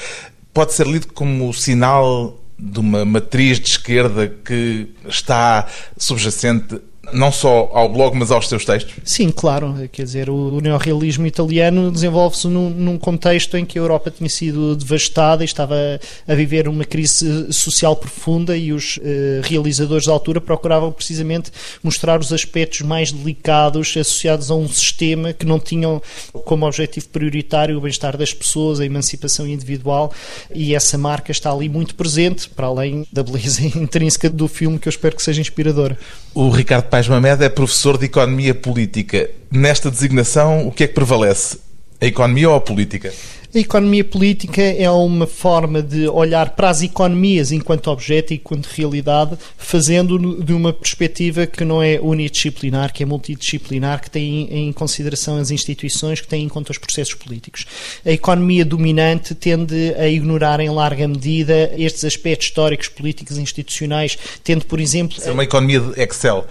pode 0.53 0.73
ser 0.73 0.87
lido 0.87 1.07
como 1.13 1.53
sinal 1.53 2.37
de 2.59 2.79
uma 2.79 3.05
matriz 3.05 3.59
de 3.59 3.69
esquerda 3.69 4.27
que 4.27 4.89
está 5.07 5.67
subjacente 5.97 6.81
não 7.13 7.31
só 7.31 7.69
ao 7.73 7.89
blog, 7.89 8.15
mas 8.15 8.31
aos 8.31 8.47
seus 8.47 8.65
textos? 8.65 8.95
Sim, 9.03 9.29
claro. 9.29 9.75
Quer 9.91 10.03
dizer, 10.03 10.29
o, 10.29 10.59
neorrealismo 10.59 11.25
italiano 11.25 11.91
desenvolve-se 11.91 12.47
num, 12.47 12.69
num, 12.69 12.97
contexto 12.97 13.57
em 13.57 13.65
que 13.65 13.77
a 13.77 13.81
Europa 13.81 14.11
tinha 14.11 14.29
sido 14.29 14.75
devastada 14.75 15.43
e 15.43 15.45
estava 15.45 15.75
a, 15.75 16.31
a 16.31 16.35
viver 16.35 16.67
uma 16.67 16.83
crise 16.83 17.51
social 17.51 17.95
profunda 17.95 18.57
e 18.57 18.73
os 18.73 18.99
eh, 19.03 19.41
realizadores 19.43 20.05
da 20.05 20.11
altura 20.11 20.41
procuravam 20.41 20.91
precisamente 20.91 21.51
mostrar 21.83 22.19
os 22.19 22.33
aspectos 22.33 22.81
mais 22.81 23.11
delicados 23.11 23.95
associados 23.97 24.51
a 24.51 24.55
um 24.55 24.67
sistema 24.67 25.33
que 25.33 25.45
não 25.45 25.59
tinham 25.59 26.01
como 26.45 26.65
objetivo 26.65 27.07
prioritário 27.09 27.77
o 27.77 27.81
bem-estar 27.81 28.17
das 28.17 28.33
pessoas, 28.33 28.79
a 28.79 28.85
emancipação 28.85 29.47
individual 29.47 30.11
e 30.53 30.75
essa 30.75 30.97
marca 30.97 31.31
está 31.31 31.51
ali 31.51 31.69
muito 31.69 31.95
presente, 31.95 32.49
para 32.49 32.67
além 32.67 33.07
da 33.11 33.23
beleza 33.23 33.61
intrínseca 33.77 34.29
do 34.29 34.47
filme 34.47 34.79
que 34.79 34.87
eu 34.87 34.91
espero 34.91 35.15
que 35.15 35.21
seja 35.21 35.41
inspiradora. 35.41 35.97
O 36.33 36.49
Ricardo 36.49 36.85
Pais 36.97 37.07
Mamed 37.07 37.43
é 37.43 37.49
professor 37.49 37.95
de 37.95 38.05
Economia 38.05 38.55
Política. 38.55 39.29
Nesta 39.51 39.91
designação, 39.91 40.67
o 40.67 40.71
que 40.71 40.83
é 40.83 40.87
que 40.87 40.95
prevalece? 40.95 41.59
A 42.01 42.07
economia 42.07 42.49
ou 42.49 42.55
a 42.55 42.59
política? 42.59 43.13
A 43.53 43.59
economia 43.59 44.03
política 44.03 44.63
é 44.63 44.89
uma 44.89 45.27
forma 45.27 45.79
de 45.83 46.07
olhar 46.07 46.49
para 46.55 46.71
as 46.71 46.81
economias 46.81 47.51
enquanto 47.51 47.91
objeto 47.91 48.33
e 48.33 48.37
enquanto 48.37 48.65
realidade, 48.65 49.37
fazendo 49.59 50.43
de 50.43 50.51
uma 50.53 50.73
perspectiva 50.73 51.45
que 51.45 51.63
não 51.63 51.83
é 51.83 51.99
unidisciplinar, 52.01 52.91
que 52.91 53.03
é 53.03 53.05
multidisciplinar, 53.05 54.01
que 54.01 54.09
tem 54.09 54.47
em 54.51 54.73
consideração 54.73 55.37
as 55.37 55.51
instituições, 55.51 56.19
que 56.19 56.27
tem 56.27 56.45
em 56.45 56.49
conta 56.49 56.71
os 56.71 56.79
processos 56.79 57.13
políticos. 57.13 57.67
A 58.03 58.11
economia 58.11 58.65
dominante 58.65 59.35
tende 59.35 59.93
a 59.99 60.07
ignorar 60.07 60.59
em 60.59 60.69
larga 60.71 61.07
medida 61.07 61.71
estes 61.77 62.03
aspectos 62.03 62.47
históricos, 62.47 62.87
políticos 62.87 63.37
e 63.37 63.41
institucionais, 63.41 64.17
tendo, 64.43 64.65
por 64.65 64.79
exemplo. 64.79 65.19
É 65.23 65.31
uma 65.31 65.43
economia 65.43 65.79
de 65.79 66.01
Excel. 66.01 66.47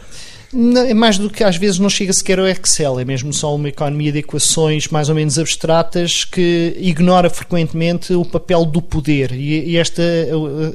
É 0.54 0.94
mais 0.94 1.18
do 1.18 1.28
que 1.28 1.42
às 1.42 1.56
vezes 1.56 1.78
não 1.78 1.90
chega 1.90 2.12
sequer 2.12 2.38
ao 2.38 2.46
Excel, 2.46 3.00
é 3.00 3.04
mesmo 3.04 3.32
só 3.32 3.54
uma 3.54 3.68
economia 3.68 4.12
de 4.12 4.18
equações 4.18 4.88
mais 4.88 5.08
ou 5.08 5.14
menos 5.14 5.38
abstratas 5.38 6.24
que 6.24 6.76
ignora 6.78 7.28
frequentemente 7.28 8.14
o 8.14 8.24
papel 8.24 8.64
do 8.64 8.80
poder. 8.80 9.32
E, 9.32 9.70
e 9.70 9.76
este, 9.76 10.02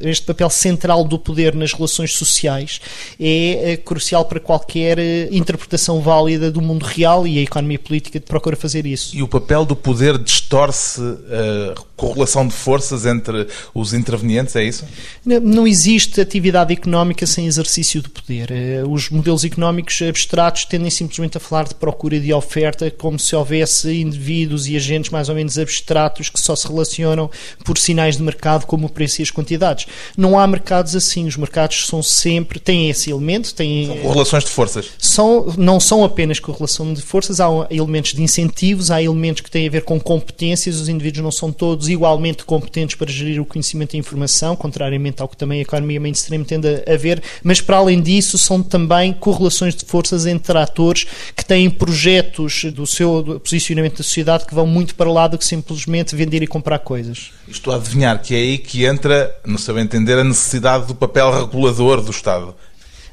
este 0.02 0.26
papel 0.26 0.50
central 0.50 1.04
do 1.04 1.18
poder 1.18 1.56
nas 1.56 1.74
relações 1.74 2.14
sociais 2.14 2.82
é, 3.20 3.72
é 3.72 3.78
crucial 3.78 4.26
para 4.26 4.40
qualquer 4.40 5.00
eh, 5.00 5.30
interpretação 5.32 6.02
válida 6.02 6.52
do 6.52 6.62
mundo 6.62 6.84
real 6.84 7.26
e 7.26 7.40
a 7.40 7.42
economia 7.42 7.80
política 7.80 8.20
procura 8.20 8.56
fazer 8.56 8.86
isso. 8.86 9.16
E 9.16 9.24
o 9.24 9.28
papel 9.28 9.64
do 9.66 9.76
poder 9.76 10.18
distorce 10.18 11.02
a 11.02 11.82
correlação 11.96 12.48
de 12.48 12.54
forças 12.54 13.06
entre 13.06 13.48
os 13.74 13.94
intervenientes, 13.94 14.56
é 14.56 14.64
isso? 14.64 14.86
Não, 15.26 15.40
não 15.40 15.68
existe 15.68 16.20
atividade 16.20 16.74
económica 16.74 17.26
sem 17.26 17.48
exercício 17.48 18.02
do 18.02 18.10
poder. 18.10 18.52
Eh, 18.52 18.84
os 18.86 19.10
modelos 19.10 19.44
económicos 19.44 19.61
económicos 19.62 20.02
abstratos 20.02 20.66
tendem 20.66 20.90
simplesmente 20.90 21.38
a 21.38 21.40
falar 21.40 21.66
de 21.66 21.76
procura 21.76 22.16
e 22.16 22.20
de 22.20 22.34
oferta, 22.34 22.90
como 22.90 23.20
se 23.20 23.36
houvesse 23.36 24.02
indivíduos 24.02 24.68
e 24.68 24.76
agentes 24.76 25.12
mais 25.12 25.30
ou 25.30 25.36
menos 25.36 25.60
abstratos 25.60 26.30
que 26.30 26.40
só 26.42 26.56
se 26.56 26.68
relacionam 26.68 27.30
por 27.64 27.78
sinais 27.78 28.18
de 28.18 28.24
mercado, 28.24 28.66
como 28.66 28.88
o 28.88 28.90
preço 28.90 29.22
e 29.22 29.24
as 29.24 29.30
quantidades. 29.30 29.86
Não 30.18 30.40
há 30.40 30.48
mercados 30.48 30.96
assim. 30.96 31.28
Os 31.28 31.38
mercados 31.38 31.86
são 31.86 32.02
sempre, 32.02 32.60
têm 32.60 32.90
esse 32.90 33.12
elemento, 33.12 33.54
têm. 33.54 33.86
São 33.86 33.98
correlações 33.98 34.44
de 34.44 34.50
forças. 34.50 34.90
São, 34.98 35.54
não 35.58 35.80
são 35.80 36.04
apenas 36.04 36.40
correlação 36.40 36.92
de 36.92 37.02
forças, 37.02 37.40
há 37.40 37.48
elementos 37.70 38.14
de 38.14 38.24
incentivos, 38.24 38.90
há 38.90 39.02
elementos 39.02 39.42
que 39.42 39.52
têm 39.52 39.68
a 39.68 39.72
ver 39.72 39.84
com 39.84 40.00
competências. 40.00 40.80
Os 40.80 40.90
indivíduos 40.90 41.24
não 41.24 41.32
são 41.32 41.52
todos 41.52 41.88
igualmente 41.88 42.44
competentes 42.46 42.96
para 42.96 43.12
gerir 43.12 43.40
o 43.40 43.46
conhecimento 43.46 43.94
e 43.94 43.98
a 43.98 44.00
informação, 44.00 44.56
contrariamente 44.56 45.22
ao 45.22 45.28
que 45.28 45.38
também 45.38 45.60
a 45.60 45.62
economia 45.62 46.00
mainstream 46.00 46.44
tende 46.44 46.68
a 46.68 46.98
ver, 46.98 47.22
mas 47.44 47.62
para 47.62 47.78
além 47.78 48.02
disso 48.02 48.38
são 48.40 48.64
também 48.64 49.14
correlações 49.14 49.51
de 49.60 49.86
forças 49.86 50.26
entre 50.26 50.58
atores 50.58 51.06
que 51.36 51.46
têm 51.46 51.70
projetos 51.70 52.66
do 52.66 52.86
seu 52.88 53.40
posicionamento 53.44 53.98
da 53.98 54.04
sociedade 54.04 54.46
que 54.46 54.54
vão 54.54 54.66
muito 54.66 54.96
para 54.96 55.12
lá 55.12 55.28
do 55.28 55.38
que 55.38 55.46
simplesmente 55.46 56.16
vender 56.16 56.42
e 56.42 56.48
comprar 56.48 56.80
coisas. 56.80 57.32
Estou 57.48 57.74
a 57.74 57.78
adivinhar 57.78 58.22
que 58.22 58.34
é 58.34 58.38
aí 58.38 58.58
que 58.58 58.86
entra, 58.86 59.36
no 59.46 59.58
seu 59.58 59.78
entender, 59.78 60.18
a 60.18 60.24
necessidade 60.24 60.88
do 60.88 60.96
papel 60.96 61.32
regulador 61.32 62.02
do 62.02 62.12
Estado. 62.12 62.56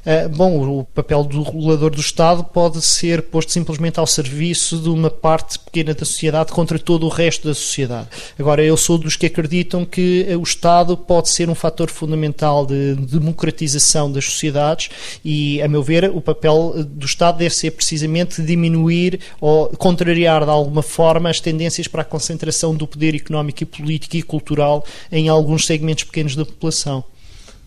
Ah, 0.05 0.29
bom, 0.29 0.79
o 0.79 0.85
papel 0.85 1.23
do 1.23 1.43
regulador 1.43 1.91
do 1.91 1.99
Estado 1.99 2.43
pode 2.43 2.81
ser 2.81 3.21
posto 3.23 3.51
simplesmente 3.51 3.99
ao 3.99 4.07
serviço 4.07 4.77
de 4.77 4.89
uma 4.89 5.09
parte 5.09 5.59
pequena 5.59 5.93
da 5.93 6.05
sociedade 6.05 6.51
contra 6.51 6.79
todo 6.79 7.05
o 7.05 7.09
resto 7.09 7.47
da 7.47 7.53
sociedade. 7.53 8.07
Agora, 8.37 8.63
eu 8.63 8.77
sou 8.77 8.97
dos 8.97 9.15
que 9.15 9.25
acreditam 9.25 9.85
que 9.85 10.25
o 10.39 10.43
Estado 10.43 10.95
pode 10.95 11.29
ser 11.29 11.49
um 11.49 11.55
fator 11.55 11.89
fundamental 11.89 12.65
de 12.65 12.95
democratização 12.95 14.11
das 14.11 14.25
sociedades 14.25 14.89
e, 15.23 15.61
a 15.61 15.67
meu 15.67 15.83
ver, 15.83 16.09
o 16.09 16.21
papel 16.21 16.73
do 16.87 17.05
Estado 17.05 17.39
deve 17.39 17.53
ser 17.53 17.71
precisamente 17.71 18.41
diminuir 18.41 19.19
ou 19.41 19.67
contrariar 19.69 20.45
de 20.45 20.51
alguma 20.51 20.81
forma 20.81 21.29
as 21.29 21.41
tendências 21.41 21.87
para 21.87 22.03
a 22.03 22.05
concentração 22.05 22.73
do 22.73 22.87
poder 22.87 23.15
económico 23.15 23.63
e 23.63 23.65
político 23.65 24.15
e 24.15 24.21
cultural 24.21 24.85
em 25.11 25.27
alguns 25.27 25.65
segmentos 25.65 26.05
pequenos 26.05 26.35
da 26.35 26.45
população 26.45 27.03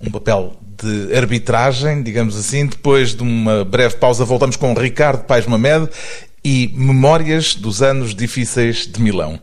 um 0.02 0.10
papel 0.10 0.52
de 0.82 1.16
arbitragem, 1.16 2.02
digamos 2.02 2.36
assim. 2.36 2.66
Depois 2.66 3.14
de 3.14 3.22
uma 3.22 3.64
breve 3.64 3.96
pausa, 3.96 4.24
voltamos 4.24 4.56
com 4.56 4.74
Ricardo 4.74 5.24
Paes 5.24 5.46
Mamed 5.46 5.88
e 6.44 6.72
Memórias 6.74 7.54
dos 7.54 7.82
Anos 7.82 8.14
Difíceis 8.14 8.86
de 8.86 9.00
Milão. 9.00 9.40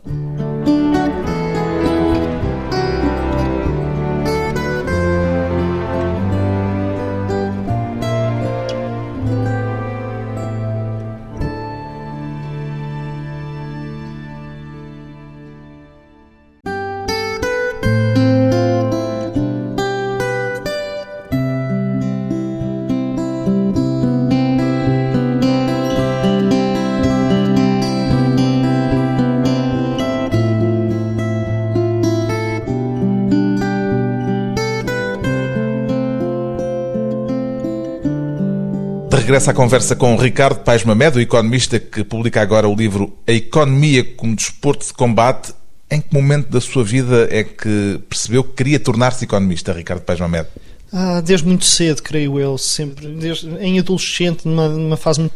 Regressa 39.40 39.50
à 39.52 39.54
conversa 39.54 39.96
com 39.96 40.16
Ricardo 40.16 40.60
Paes 40.60 40.84
o 40.84 41.20
economista 41.20 41.80
que 41.80 42.04
publica 42.04 42.42
agora 42.42 42.68
o 42.68 42.74
livro 42.74 43.16
A 43.26 43.32
Economia 43.32 44.04
como 44.04 44.36
Desporto 44.36 44.86
de 44.86 44.92
Combate. 44.92 45.54
Em 45.90 46.00
que 46.00 46.12
momento 46.12 46.50
da 46.50 46.60
sua 46.60 46.84
vida 46.84 47.26
é 47.30 47.42
que 47.42 48.00
percebeu 48.08 48.44
que 48.44 48.52
queria 48.52 48.78
tornar-se 48.78 49.24
economista, 49.24 49.72
Ricardo 49.72 50.02
Paes 50.02 50.20
Mamed? 50.20 50.46
Ah, 50.92 51.20
desde 51.20 51.46
muito 51.46 51.64
cedo, 51.64 52.02
creio 52.02 52.38
eu, 52.38 52.58
sempre. 52.58 53.08
Desde, 53.08 53.48
em 53.56 53.78
adolescente, 53.78 54.46
numa, 54.46 54.68
numa 54.68 54.96
fase 54.96 55.20
muito 55.20 55.34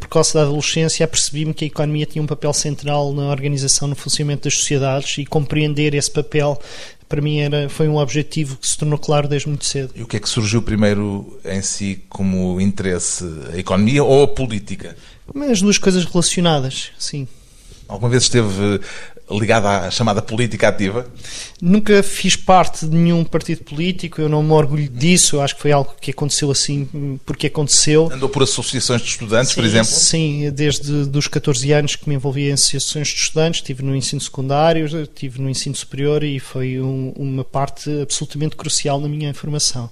precoce 0.00 0.34
da 0.34 0.42
adolescência, 0.42 1.06
percebi-me 1.06 1.54
que 1.54 1.64
a 1.64 1.68
economia 1.68 2.06
tinha 2.06 2.22
um 2.22 2.26
papel 2.26 2.52
central 2.52 3.12
na 3.12 3.30
organização, 3.30 3.86
no 3.86 3.94
funcionamento 3.94 4.44
das 4.44 4.58
sociedades 4.58 5.16
e 5.18 5.24
compreender 5.24 5.94
esse 5.94 6.10
papel 6.10 6.60
para 7.08 7.20
mim 7.20 7.38
era, 7.38 7.68
foi 7.68 7.88
um 7.88 7.96
objetivo 7.96 8.56
que 8.56 8.66
se 8.66 8.76
tornou 8.76 8.98
claro 8.98 9.28
desde 9.28 9.48
muito 9.48 9.64
cedo. 9.64 9.92
E 9.94 10.02
o 10.02 10.06
que 10.06 10.16
é 10.16 10.20
que 10.20 10.28
surgiu 10.28 10.62
primeiro 10.62 11.38
em 11.44 11.62
si 11.62 12.02
como 12.08 12.60
interesse? 12.60 13.24
A 13.52 13.58
economia 13.58 14.02
ou 14.02 14.24
a 14.24 14.28
política? 14.28 14.96
As 15.50 15.60
duas 15.60 15.78
coisas 15.78 16.04
relacionadas, 16.04 16.90
sim. 16.98 17.26
Alguma 17.86 18.10
vez 18.10 18.24
esteve 18.24 18.80
ligada 19.30 19.86
à 19.86 19.90
chamada 19.90 20.20
política 20.20 20.68
ativa? 20.68 21.06
Nunca 21.60 22.02
fiz 22.02 22.36
parte 22.36 22.86
de 22.86 22.94
nenhum 22.94 23.24
partido 23.24 23.64
político, 23.64 24.20
eu 24.20 24.28
não 24.28 24.42
me 24.42 24.52
orgulho 24.52 24.88
disso, 24.88 25.36
eu 25.36 25.42
acho 25.42 25.56
que 25.56 25.62
foi 25.62 25.72
algo 25.72 25.94
que 26.00 26.10
aconteceu 26.10 26.50
assim 26.50 27.18
porque 27.24 27.46
aconteceu. 27.46 28.10
Andou 28.12 28.28
por 28.28 28.42
associações 28.42 29.00
de 29.00 29.08
estudantes, 29.08 29.50
sim, 29.50 29.54
por 29.54 29.64
exemplo? 29.64 29.86
Sim, 29.86 30.50
desde 30.50 30.92
os 30.92 31.28
14 31.28 31.72
anos 31.72 31.96
que 31.96 32.08
me 32.08 32.14
envolvi 32.14 32.48
em 32.48 32.52
associações 32.52 33.08
de 33.08 33.14
estudantes, 33.14 33.60
estive 33.60 33.82
no 33.82 33.96
ensino 33.96 34.20
secundário, 34.20 34.86
estive 34.86 35.40
no 35.40 35.48
ensino 35.48 35.74
superior 35.74 36.22
e 36.22 36.38
foi 36.38 36.80
um, 36.80 37.12
uma 37.16 37.44
parte 37.44 37.90
absolutamente 38.02 38.56
crucial 38.56 39.00
na 39.00 39.08
minha 39.08 39.32
formação. 39.32 39.88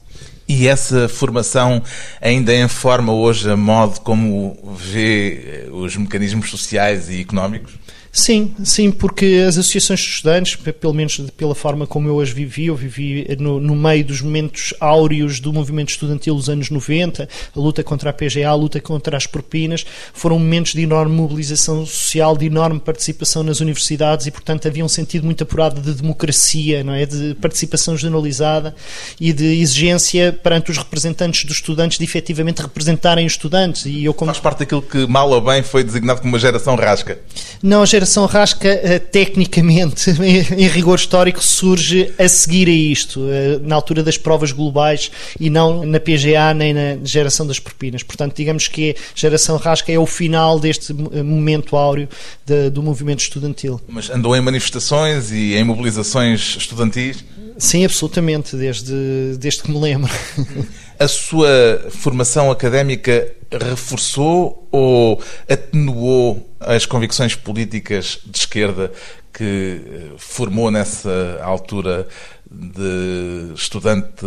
E 0.49 0.67
essa 0.69 1.09
formação 1.09 1.83
ainda 2.21 2.55
informa 2.55 3.13
hoje 3.13 3.51
a 3.51 3.57
modo 3.57 4.01
como 4.01 4.77
vê 4.77 5.69
os 5.73 5.97
mecanismos 5.97 6.51
sociais 6.51 7.09
e 7.09 7.21
económicos? 7.21 7.73
Sim, 8.15 8.55
sim, 8.63 8.91
porque 8.91 9.43
as 9.49 9.57
associações 9.57 10.01
de 10.01 10.07
estudantes, 10.07 10.55
pelo 10.55 10.93
menos 10.93 11.19
pela 11.35 11.55
forma 11.55 11.87
como 11.87 12.11
eu 12.11 12.21
as 12.21 12.29
vivi, 12.29 12.67
eu 12.67 12.77
vivi 12.77 13.27
no, 13.41 13.59
no, 13.59 13.75
meio 13.75 14.05
dos 14.05 14.21
momentos 14.21 14.75
áureos 14.79 15.41
do 15.41 15.51
movimento 15.51 15.89
estudantil 15.89 16.35
dos 16.35 16.51
anos 16.51 16.69
90, 16.69 17.27
a 17.57 17.59
luta 17.59 17.83
contra 17.83 18.11
a 18.11 18.13
PGA, 18.13 18.47
a 18.47 18.55
luta 18.55 18.79
contra 18.83 19.17
as 19.17 19.27
propinas, 19.27 19.87
foram 20.13 20.39
momentos 20.39 20.75
de 20.75 20.83
enorme 20.83 21.17
mobilização 21.17 21.87
social, 21.87 22.37
de 22.37 22.45
enorme 22.45 22.79
participação 22.81 23.43
nas 23.43 23.61
universidades 23.61 24.27
e, 24.27 24.31
portanto, 24.31 24.69
havia 24.69 24.85
um 24.85 24.89
sentido 24.89 25.25
muito 25.25 25.43
apurado 25.43 25.81
de 25.81 25.95
democracia, 25.95 26.85
não 26.85 26.93
é? 26.93 27.07
de 27.07 27.35
participação 27.37 27.97
generalizada 27.97 28.75
e 29.19 29.33
de 29.33 29.59
exigência 29.59 30.35
perante 30.35 30.71
os 30.71 30.77
representantes 30.77 31.47
dos 31.47 31.57
estudantes 31.57 31.97
de 31.97 32.05
efetivamente 32.05 32.61
representarem 32.61 33.25
os 33.25 33.33
estudantes. 33.33 33.87
E 33.87 34.05
eu, 34.05 34.13
como... 34.13 34.31
Faz 34.31 34.41
parte 34.41 34.59
daquilo 34.59 34.83
que, 34.83 35.07
mal 35.07 35.31
ou 35.31 35.41
bem, 35.41 35.63
foi 35.63 35.83
designado 35.83 36.21
como 36.21 36.35
uma 36.35 36.39
geração 36.39 36.77
rasca. 36.77 37.19
Não, 37.63 37.83
a 37.83 37.87
geração 37.87 38.02
Operação 38.03 38.27
Rasca, 38.27 38.69
eh, 38.69 38.99
tecnicamente, 38.99 40.11
em 40.21 40.67
rigor 40.67 40.97
histórico, 40.97 41.41
surge 41.41 42.13
a 42.19 42.29
seguir 42.29 42.67
a 42.67 42.73
isto, 42.73 43.29
eh, 43.31 43.61
na 43.63 43.77
altura 43.77 44.03
das 44.03 44.19
provas 44.19 44.51
globais 44.51 45.09
e 45.39 45.49
não 45.49 45.87
na 45.87 46.01
PGA 46.01 46.53
nem 46.53 46.75
na 46.75 46.99
geração 47.05 47.47
das 47.47 47.61
propinas. 47.61 48.03
Portanto, 48.03 48.35
digamos 48.35 48.67
que 48.67 48.91
a 48.91 48.95
geração 49.15 49.57
Rasca 49.57 49.93
é 49.93 49.99
o 50.01 50.05
final 50.05 50.59
deste 50.59 50.93
eh, 51.13 51.23
momento 51.23 51.77
áureo 51.77 52.09
de, 52.45 52.71
do 52.71 52.83
movimento 52.83 53.21
estudantil. 53.21 53.81
Mas 53.87 54.11
andou 54.11 54.35
em 54.35 54.41
manifestações 54.41 55.31
e 55.31 55.55
em 55.55 55.63
mobilizações 55.63 56.57
estudantis? 56.57 57.25
Sim, 57.57 57.85
absolutamente, 57.85 58.57
desde, 58.57 59.37
desde 59.39 59.63
que 59.63 59.71
me 59.71 59.79
lembro. 59.79 60.11
A 61.03 61.09
sua 61.09 61.85
formação 61.91 62.49
académica 62.49 63.35
reforçou 63.51 64.69
ou 64.71 65.21
atenuou 65.51 66.49
as 66.61 66.87
convicções 66.87 67.35
políticas 67.35 68.21
de 68.25 68.39
esquerda 68.39 68.93
que 69.33 69.81
eh, 69.85 70.15
formou 70.17 70.71
nessa 70.71 71.41
altura 71.43 72.07
de 72.49 73.53
estudante 73.53 74.23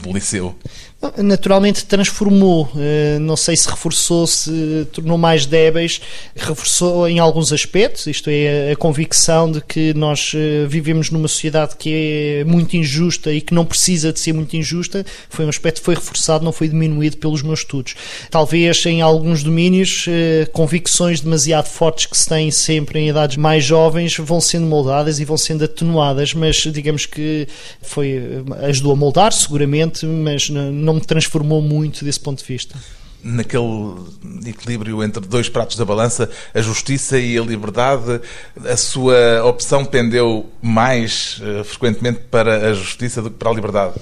do 0.00 0.12
liceu? 0.12 0.54
Naturalmente 1.16 1.86
transformou, 1.86 2.70
eh, 2.76 3.18
não 3.20 3.34
sei 3.34 3.56
se 3.56 3.66
reforçou, 3.66 4.26
se 4.26 4.86
tornou 4.92 5.16
mais 5.16 5.46
débeis, 5.46 5.98
reforçou 6.36 7.08
em 7.08 7.18
alguns 7.18 7.54
aspectos, 7.54 8.06
isto 8.06 8.28
é, 8.28 8.72
a 8.72 8.76
convicção 8.76 9.50
de 9.50 9.62
que 9.62 9.94
nós 9.94 10.32
eh, 10.34 10.66
vivemos 10.68 11.10
numa 11.10 11.26
sociedade 11.26 11.76
que 11.78 12.42
é 12.42 12.44
muito 12.44 12.76
injusta 12.76 13.32
e 13.32 13.40
que 13.40 13.54
não 13.54 13.64
precisa 13.64 14.12
de 14.12 14.20
ser 14.20 14.34
muito 14.34 14.54
injusta, 14.54 15.02
foi 15.30 15.46
um 15.46 15.48
aspecto 15.48 15.78
que 15.78 15.86
foi 15.86 15.94
reforçado, 15.94 16.44
não 16.44 16.52
foi 16.52 16.68
diminuído 16.68 17.16
pelos 17.16 17.40
meus 17.40 17.60
estudos. 17.60 17.94
Talvez 18.30 18.84
em 18.84 19.00
alguns 19.00 19.42
domínios, 19.42 20.04
eh, 20.06 20.46
convicções 20.52 21.22
demasiado 21.22 21.66
fortes 21.66 22.04
que 22.04 22.16
se 22.16 22.28
têm 22.28 22.50
sempre 22.50 22.98
em 22.98 23.08
idades 23.08 23.38
mais 23.38 23.64
jovens 23.64 24.18
vão 24.18 24.38
sendo 24.38 24.66
moldadas 24.66 25.18
e 25.18 25.24
vão 25.24 25.38
sendo 25.38 25.64
atenuadas, 25.64 26.34
mas 26.34 26.56
digamos 26.56 27.06
que 27.06 27.48
foi, 27.80 28.44
ajudou 28.64 28.92
a 28.92 28.96
moldar 28.96 29.32
seguramente, 29.32 30.04
mas 30.04 30.50
não 30.50 30.89
não 30.92 31.00
me 31.00 31.06
transformou 31.06 31.62
muito 31.62 32.04
desse 32.04 32.20
ponto 32.20 32.38
de 32.38 32.44
vista 32.44 32.76
naquele 33.22 33.96
equilíbrio 34.46 35.02
entre 35.04 35.26
dois 35.26 35.46
pratos 35.46 35.76
da 35.76 35.84
balança, 35.84 36.30
a 36.54 36.60
justiça 36.62 37.18
e 37.18 37.36
a 37.36 37.42
liberdade, 37.42 38.20
a 38.64 38.76
sua 38.78 39.44
opção 39.44 39.84
pendeu 39.84 40.50
mais 40.62 41.38
uh, 41.40 41.62
frequentemente 41.62 42.20
para 42.30 42.70
a 42.70 42.72
justiça 42.72 43.20
do 43.20 43.30
que 43.30 43.36
para 43.36 43.50
a 43.50 43.54
liberdade? 43.54 43.94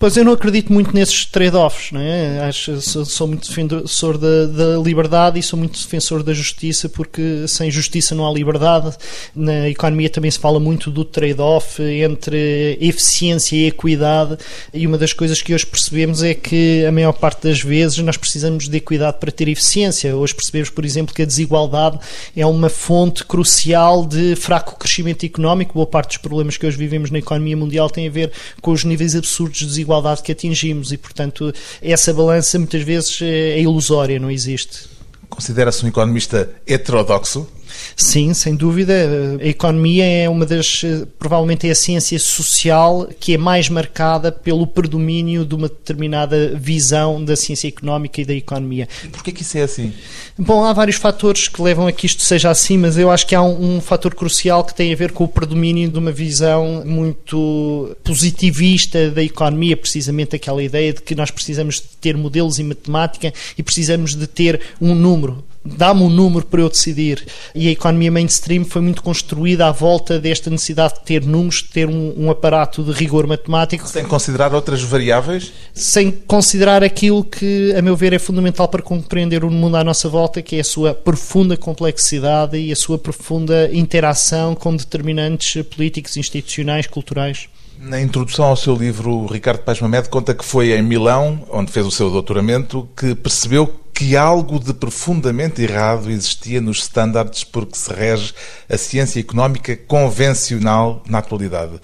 Pois 0.00 0.16
eu 0.16 0.24
não 0.24 0.32
acredito 0.32 0.72
muito 0.72 0.94
nesses 0.94 1.26
trade-offs, 1.26 1.92
não 1.92 2.00
é? 2.00 2.40
Acho, 2.48 2.80
sou, 2.80 3.04
sou 3.04 3.28
muito 3.28 3.46
defensor 3.46 4.16
da, 4.16 4.46
da, 4.46 4.78
liberdade 4.82 5.38
e 5.38 5.42
sou 5.42 5.58
muito 5.58 5.78
defensor 5.78 6.22
da 6.22 6.32
justiça, 6.32 6.88
porque 6.88 7.46
sem 7.46 7.70
justiça 7.70 8.14
não 8.14 8.26
há 8.26 8.32
liberdade. 8.32 8.96
Na 9.36 9.68
economia 9.68 10.08
também 10.08 10.30
se 10.30 10.38
fala 10.38 10.58
muito 10.58 10.90
do 10.90 11.04
trade-off 11.04 11.82
entre 11.82 12.78
eficiência 12.80 13.54
e 13.54 13.66
equidade, 13.66 14.38
e 14.72 14.86
uma 14.86 14.96
das 14.96 15.12
coisas 15.12 15.42
que 15.42 15.52
hoje 15.52 15.66
percebemos 15.66 16.22
é 16.22 16.32
que 16.32 16.82
a 16.86 16.90
maior 16.90 17.12
parte 17.12 17.46
das 17.46 17.60
vezes 17.60 17.98
nós 17.98 18.16
precisamos 18.16 18.70
de 18.70 18.76
equidade 18.78 19.18
para 19.20 19.30
ter 19.30 19.48
eficiência. 19.48 20.16
Hoje 20.16 20.34
percebemos, 20.34 20.70
por 20.70 20.86
exemplo, 20.86 21.14
que 21.14 21.20
a 21.20 21.26
desigualdade 21.26 21.98
é 22.34 22.46
uma 22.46 22.70
fonte 22.70 23.22
crucial 23.22 24.06
de 24.06 24.34
fraco 24.34 24.78
crescimento 24.78 25.26
económico. 25.26 25.74
Boa 25.74 25.86
parte 25.86 26.08
dos 26.08 26.16
problemas 26.16 26.56
que 26.56 26.64
hoje 26.64 26.78
vivemos 26.78 27.10
na 27.10 27.18
economia 27.18 27.54
mundial 27.54 27.90
tem 27.90 28.08
a 28.08 28.10
ver 28.10 28.32
com 28.62 28.70
os 28.70 28.82
níveis 28.82 29.14
absurdos 29.14 29.58
de 29.58 29.66
desigualdade 29.66 29.89
desigualdade 29.90 30.22
que 30.22 30.32
atingimos 30.32 30.92
e, 30.92 30.96
portanto, 30.96 31.52
essa 31.82 32.14
balança 32.14 32.58
muitas 32.58 32.82
vezes 32.82 33.20
é 33.22 33.60
ilusória, 33.60 34.18
não 34.18 34.30
existe. 34.30 34.88
Considera-se 35.28 35.84
um 35.84 35.88
economista 35.88 36.50
heterodoxo? 36.66 37.46
Sim, 37.96 38.34
sem 38.34 38.54
dúvida. 38.54 39.38
A 39.40 39.46
economia 39.46 40.04
é 40.04 40.28
uma 40.28 40.46
das, 40.46 40.82
provavelmente 41.18 41.68
é 41.68 41.70
a 41.70 41.74
ciência 41.74 42.18
social 42.18 43.08
que 43.18 43.34
é 43.34 43.38
mais 43.38 43.68
marcada 43.68 44.32
pelo 44.32 44.66
predomínio 44.66 45.44
de 45.44 45.54
uma 45.54 45.68
determinada 45.68 46.54
visão 46.56 47.24
da 47.24 47.36
ciência 47.36 47.68
económica 47.68 48.20
e 48.20 48.24
da 48.24 48.34
economia. 48.34 48.88
E 49.04 49.08
porquê 49.08 49.32
que 49.32 49.42
isso 49.42 49.58
é 49.58 49.62
assim? 49.62 49.92
Bom, 50.38 50.64
há 50.64 50.72
vários 50.72 50.96
fatores 50.96 51.48
que 51.48 51.60
levam 51.60 51.86
a 51.86 51.92
que 51.92 52.06
isto 52.06 52.22
seja 52.22 52.50
assim, 52.50 52.78
mas 52.78 52.96
eu 52.96 53.10
acho 53.10 53.26
que 53.26 53.34
há 53.34 53.42
um, 53.42 53.76
um 53.76 53.80
fator 53.80 54.14
crucial 54.14 54.64
que 54.64 54.74
tem 54.74 54.92
a 54.92 54.96
ver 54.96 55.12
com 55.12 55.24
o 55.24 55.28
predomínio 55.28 55.90
de 55.90 55.98
uma 55.98 56.12
visão 56.12 56.82
muito 56.84 57.96
positivista 58.02 59.10
da 59.10 59.22
economia, 59.22 59.76
precisamente 59.76 60.36
aquela 60.36 60.62
ideia 60.62 60.92
de 60.92 61.02
que 61.02 61.14
nós 61.14 61.30
precisamos 61.30 61.76
de 61.76 61.88
ter 62.00 62.16
modelos 62.16 62.58
em 62.58 62.64
matemática 62.64 63.32
e 63.56 63.62
precisamos 63.62 64.14
de 64.14 64.26
ter 64.26 64.60
um 64.80 64.94
número 64.94 65.44
dá-me 65.64 66.02
um 66.02 66.08
número 66.08 66.46
para 66.46 66.60
eu 66.60 66.68
decidir. 66.68 67.26
E 67.54 67.68
a 67.68 67.70
economia 67.70 68.10
mainstream 68.10 68.64
foi 68.64 68.82
muito 68.82 69.02
construída 69.02 69.66
à 69.66 69.72
volta 69.72 70.18
desta 70.18 70.50
necessidade 70.50 70.94
de 70.94 71.00
ter 71.02 71.24
números, 71.24 71.56
de 71.56 71.68
ter 71.68 71.88
um, 71.88 72.14
um, 72.16 72.30
aparato 72.30 72.82
de 72.82 72.92
rigor 72.92 73.26
matemático. 73.26 73.86
Sem 73.86 74.04
considerar 74.04 74.54
outras 74.54 74.82
variáveis? 74.82 75.52
Sem 75.74 76.10
considerar 76.10 76.82
aquilo 76.82 77.22
que, 77.22 77.74
a 77.76 77.82
meu 77.82 77.96
ver, 77.96 78.12
é 78.12 78.18
fundamental 78.18 78.68
para 78.68 78.82
compreender 78.82 79.44
o 79.44 79.50
mundo 79.50 79.76
à 79.76 79.84
nossa 79.84 80.08
volta, 80.08 80.42
que 80.42 80.56
é 80.56 80.60
a 80.60 80.64
sua 80.64 80.94
profunda 80.94 81.56
complexidade 81.56 82.56
e 82.56 82.72
a 82.72 82.76
sua 82.76 82.98
profunda 82.98 83.70
interação 83.72 84.54
com 84.54 84.74
determinantes 84.74 85.62
políticos, 85.64 86.16
institucionais, 86.16 86.86
culturais. 86.86 87.48
Na 87.78 87.98
introdução 87.98 88.44
ao 88.44 88.56
seu 88.56 88.74
livro, 88.74 89.26
Ricardo 89.26 89.60
Paes 89.60 89.80
Mamed 89.80 90.10
conta 90.10 90.34
que 90.34 90.44
foi 90.44 90.72
em 90.72 90.82
Milão, 90.82 91.46
onde 91.50 91.72
fez 91.72 91.86
o 91.86 91.90
seu 91.90 92.10
doutoramento, 92.10 92.86
que 92.94 93.14
percebeu 93.14 93.66
que 94.00 94.16
algo 94.16 94.58
de 94.58 94.72
profundamente 94.72 95.62
errado 95.62 96.10
existia 96.10 96.58
nos 96.58 96.78
estándares 96.78 97.44
por 97.44 97.66
que 97.66 97.76
se 97.76 97.92
rege 97.92 98.32
a 98.66 98.78
ciência 98.78 99.20
económica 99.20 99.76
convencional 99.76 101.02
na 101.06 101.18
atualidade. 101.18 101.78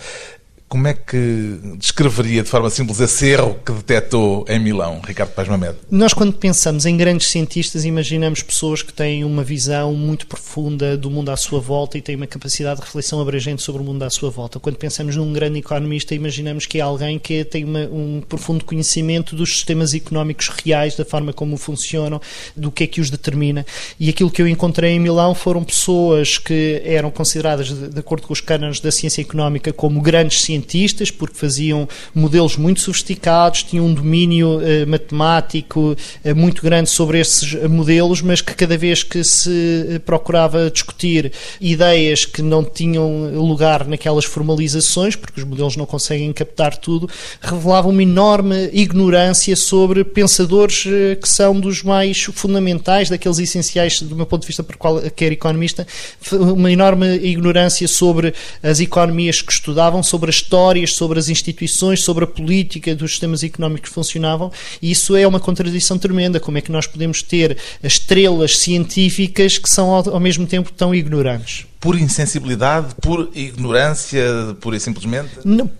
Como 0.69 0.89
é 0.89 0.95
que 0.95 1.61
descreveria 1.79 2.43
de 2.43 2.49
forma 2.49 2.69
simples 2.71 2.99
esse 2.99 3.25
erro 3.29 3.57
que 3.65 3.71
detectou 3.71 4.45
em 4.49 4.59
Milão, 4.59 5.01
Ricardo 5.07 5.31
Paz 5.31 5.47
Mamed? 5.47 5.77
Nós, 5.89 6.13
quando 6.13 6.33
pensamos 6.33 6.85
em 6.85 6.97
grandes 6.97 7.29
cientistas, 7.29 7.85
imaginamos 7.85 8.43
pessoas 8.43 8.83
que 8.83 8.93
têm 8.93 9.23
uma 9.23 9.45
visão 9.45 9.95
muito 9.95 10.27
profunda 10.27 10.97
do 10.97 11.09
mundo 11.09 11.31
à 11.31 11.37
sua 11.37 11.61
volta 11.61 11.97
e 11.97 12.03
têm 12.03 12.17
uma 12.17 12.27
capacidade 12.27 12.81
de 12.81 12.87
reflexão 12.87 13.21
abrangente 13.21 13.63
sobre 13.63 13.81
o 13.81 13.85
mundo 13.85 14.03
à 14.03 14.11
sua 14.11 14.29
volta. 14.29 14.59
Quando 14.59 14.75
pensamos 14.75 15.15
num 15.15 15.33
grande 15.33 15.61
economista, 15.61 16.17
imaginamos 16.17 16.67
que 16.67 16.79
é 16.79 16.81
alguém 16.81 17.17
que 17.17 17.45
tem 17.45 17.63
uma, 17.63 17.85
um 17.85 18.21
profundo 18.29 18.65
conhecimento 18.65 19.37
dos 19.37 19.53
sistemas 19.53 19.95
económicos 19.95 20.49
reais, 20.49 20.97
da 20.97 21.05
forma 21.05 21.33
como 21.33 21.57
funcionam, 21.57 22.21
do 22.57 22.73
que 22.73 22.83
é 22.83 22.87
que 22.89 23.01
os 23.01 23.09
determina. 23.09 23.65
E 24.01 24.09
aquilo 24.09 24.33
que 24.33 24.43
eu 24.43 24.49
encontrei 24.49 24.91
em 24.91 24.99
Milão 24.99 25.33
foram 25.33 25.63
pessoas 25.63 26.39
que 26.39 26.83
eram 26.85 27.13
consideradas, 27.13 27.69
de, 27.69 27.89
de 27.89 28.01
acordo 28.01 28.27
com 28.27 28.33
os 28.33 28.41
cânones 28.41 28.81
da 28.81 28.91
ciência 28.91 29.21
económica, 29.21 29.73
como 29.73 30.01
grandes 30.01 30.43
cientistas 30.43 30.56
cientistas, 30.57 31.11
porque 31.11 31.37
faziam 31.37 31.89
modelos 32.15 32.57
muito 32.57 32.81
sofisticados, 32.81 33.63
tinham 33.63 33.87
um 33.87 33.95
domínio 33.95 34.59
uh, 34.59 34.87
matemático 34.87 35.97
uh, 36.25 36.35
muito 36.35 36.63
grande 36.63 36.89
sobre 36.89 37.21
esses 37.21 37.55
modelos, 37.69 38.23
mas 38.23 38.41
que 38.41 38.55
cada 38.55 38.77
vez 38.77 39.03
que 39.03 39.23
se 39.23 39.87
eh, 39.89 39.99
procurava 39.99 40.71
discutir 40.71 41.33
ideias 41.61 42.25
que 42.25 42.41
não 42.43 42.65
tinham 42.65 43.31
lugar 43.35 43.87
naquelas 43.87 44.25
formalizações, 44.25 45.15
porque 45.17 45.41
os 45.41 45.47
modelos 45.47 45.77
não 45.77 45.85
conseguem 45.85 46.33
captar 46.33 46.77
tudo, 46.77 47.09
revelavam 47.41 47.91
uma 47.91 48.03
enorme 48.03 48.71
ignorância 48.73 49.55
sobre 49.57 50.05
pensadores 50.05 50.85
que 51.21 51.29
são 51.29 51.59
dos 51.59 51.83
mais 51.83 52.23
fundamentais, 52.23 53.09
daqueles 53.09 53.39
essenciais, 53.39 54.01
do 54.01 54.17
meu 54.17 54.27
ponto 54.27 54.43
de 54.43 54.47
vista, 54.47 54.63
para 54.63 54.77
qualquer 54.77 55.33
economista, 55.33 55.87
uma 56.33 56.71
enorme 56.71 57.17
ignorância 57.17 57.89
sobre 57.89 58.35
as 58.63 58.81
economias 58.81 59.43
que 59.43 59.53
estudavam, 59.53 60.03
sobre 60.03 60.31
as 60.31 60.41
histórias, 60.47 60.95
sobre 60.95 61.19
as 61.19 61.29
instituições, 61.29 62.03
sobre 62.03 62.25
a 62.25 62.27
política 62.27 62.95
dos 62.95 63.11
sistemas 63.11 63.43
económicos 63.43 63.89
que 63.89 63.95
funcionavam, 63.95 64.51
e 64.81 64.93
isso 64.93 65.17
é 65.17 65.27
uma 65.27 65.41
contradição 65.41 65.99
tremenda. 65.99 66.39
Como 66.39 66.57
é 66.57 66.61
que 66.61 66.71
nós 66.71 66.87
podemos 66.87 67.21
ter 67.21 67.57
estrelas 67.83 68.59
científicas 68.59 69.59
que 69.59 69.69
são 69.69 69.91
ao, 69.91 70.15
ao 70.15 70.21
mesmo 70.21 70.47
tempo 70.47 70.73
tão 70.73 70.95
ignorantes? 70.95 71.67
Por 71.81 71.99
insensibilidade, 71.99 72.95
por 73.01 73.31
ignorância, 73.35 74.25
pura 74.61 74.77
e 74.77 74.81
simplesmente? 74.81 75.31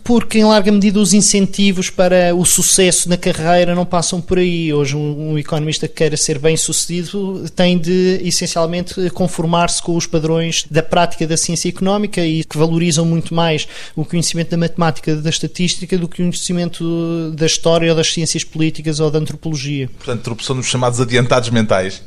Porque, 0.05 0.39
em 0.39 0.45
larga 0.45 0.71
medida, 0.71 1.01
os 1.01 1.13
incentivos 1.13 1.91
para 1.91 2.35
o 2.35 2.45
sucesso 2.45 3.09
na 3.09 3.17
carreira 3.17 3.75
não 3.75 3.85
passam 3.85 4.21
por 4.21 4.39
aí. 4.39 4.73
Hoje, 4.73 4.97
um, 4.97 5.39
economista 5.39 5.89
que 5.89 5.95
queira 5.95 6.17
ser 6.17 6.39
bem 6.39 6.57
sucedido 6.57 7.49
tem 7.51 7.79
de, 7.79 8.21
essencialmente, 8.23 9.11
conformar-se 9.11 9.83
com 9.83 9.97
os 9.97 10.07
padrões 10.07 10.65
da 10.71 10.83
prática 10.83 11.27
da 11.27 11.37
ciência 11.37 11.69
económica 11.69 12.25
e 12.25 12.45
que 12.45 12.57
valorizam 12.57 13.05
muito 13.05 13.35
mais 13.35 13.67
o 13.95 14.05
conhecimento 14.05 14.51
da 14.51 14.57
matemática, 14.57 15.17
da 15.17 15.31
estatística, 15.31 15.97
do 15.99 16.09
que 16.09 16.23
o 16.23 16.25
conhecimento 16.25 17.33
da 17.33 17.47
história 17.47 17.91
ou 17.91 17.97
das 17.97 18.13
ciências 18.13 18.45
políticas 18.45 19.01
ou 19.01 19.11
da 19.11 19.19
antropologia. 19.19 19.91
Portanto, 19.97 20.23
tropeçou 20.23 20.57
nos 20.57 20.67
chamados 20.67 21.01
adiantados 21.01 21.51
mentais. 21.51 22.03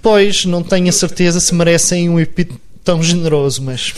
Pois, 0.00 0.44
não 0.44 0.62
tenho 0.62 0.88
a 0.88 0.92
certeza 0.92 1.40
se 1.40 1.54
merecem 1.54 2.08
um 2.08 2.20
epíteto 2.20 2.60
tão 2.84 3.02
generoso, 3.02 3.62
mas. 3.62 3.94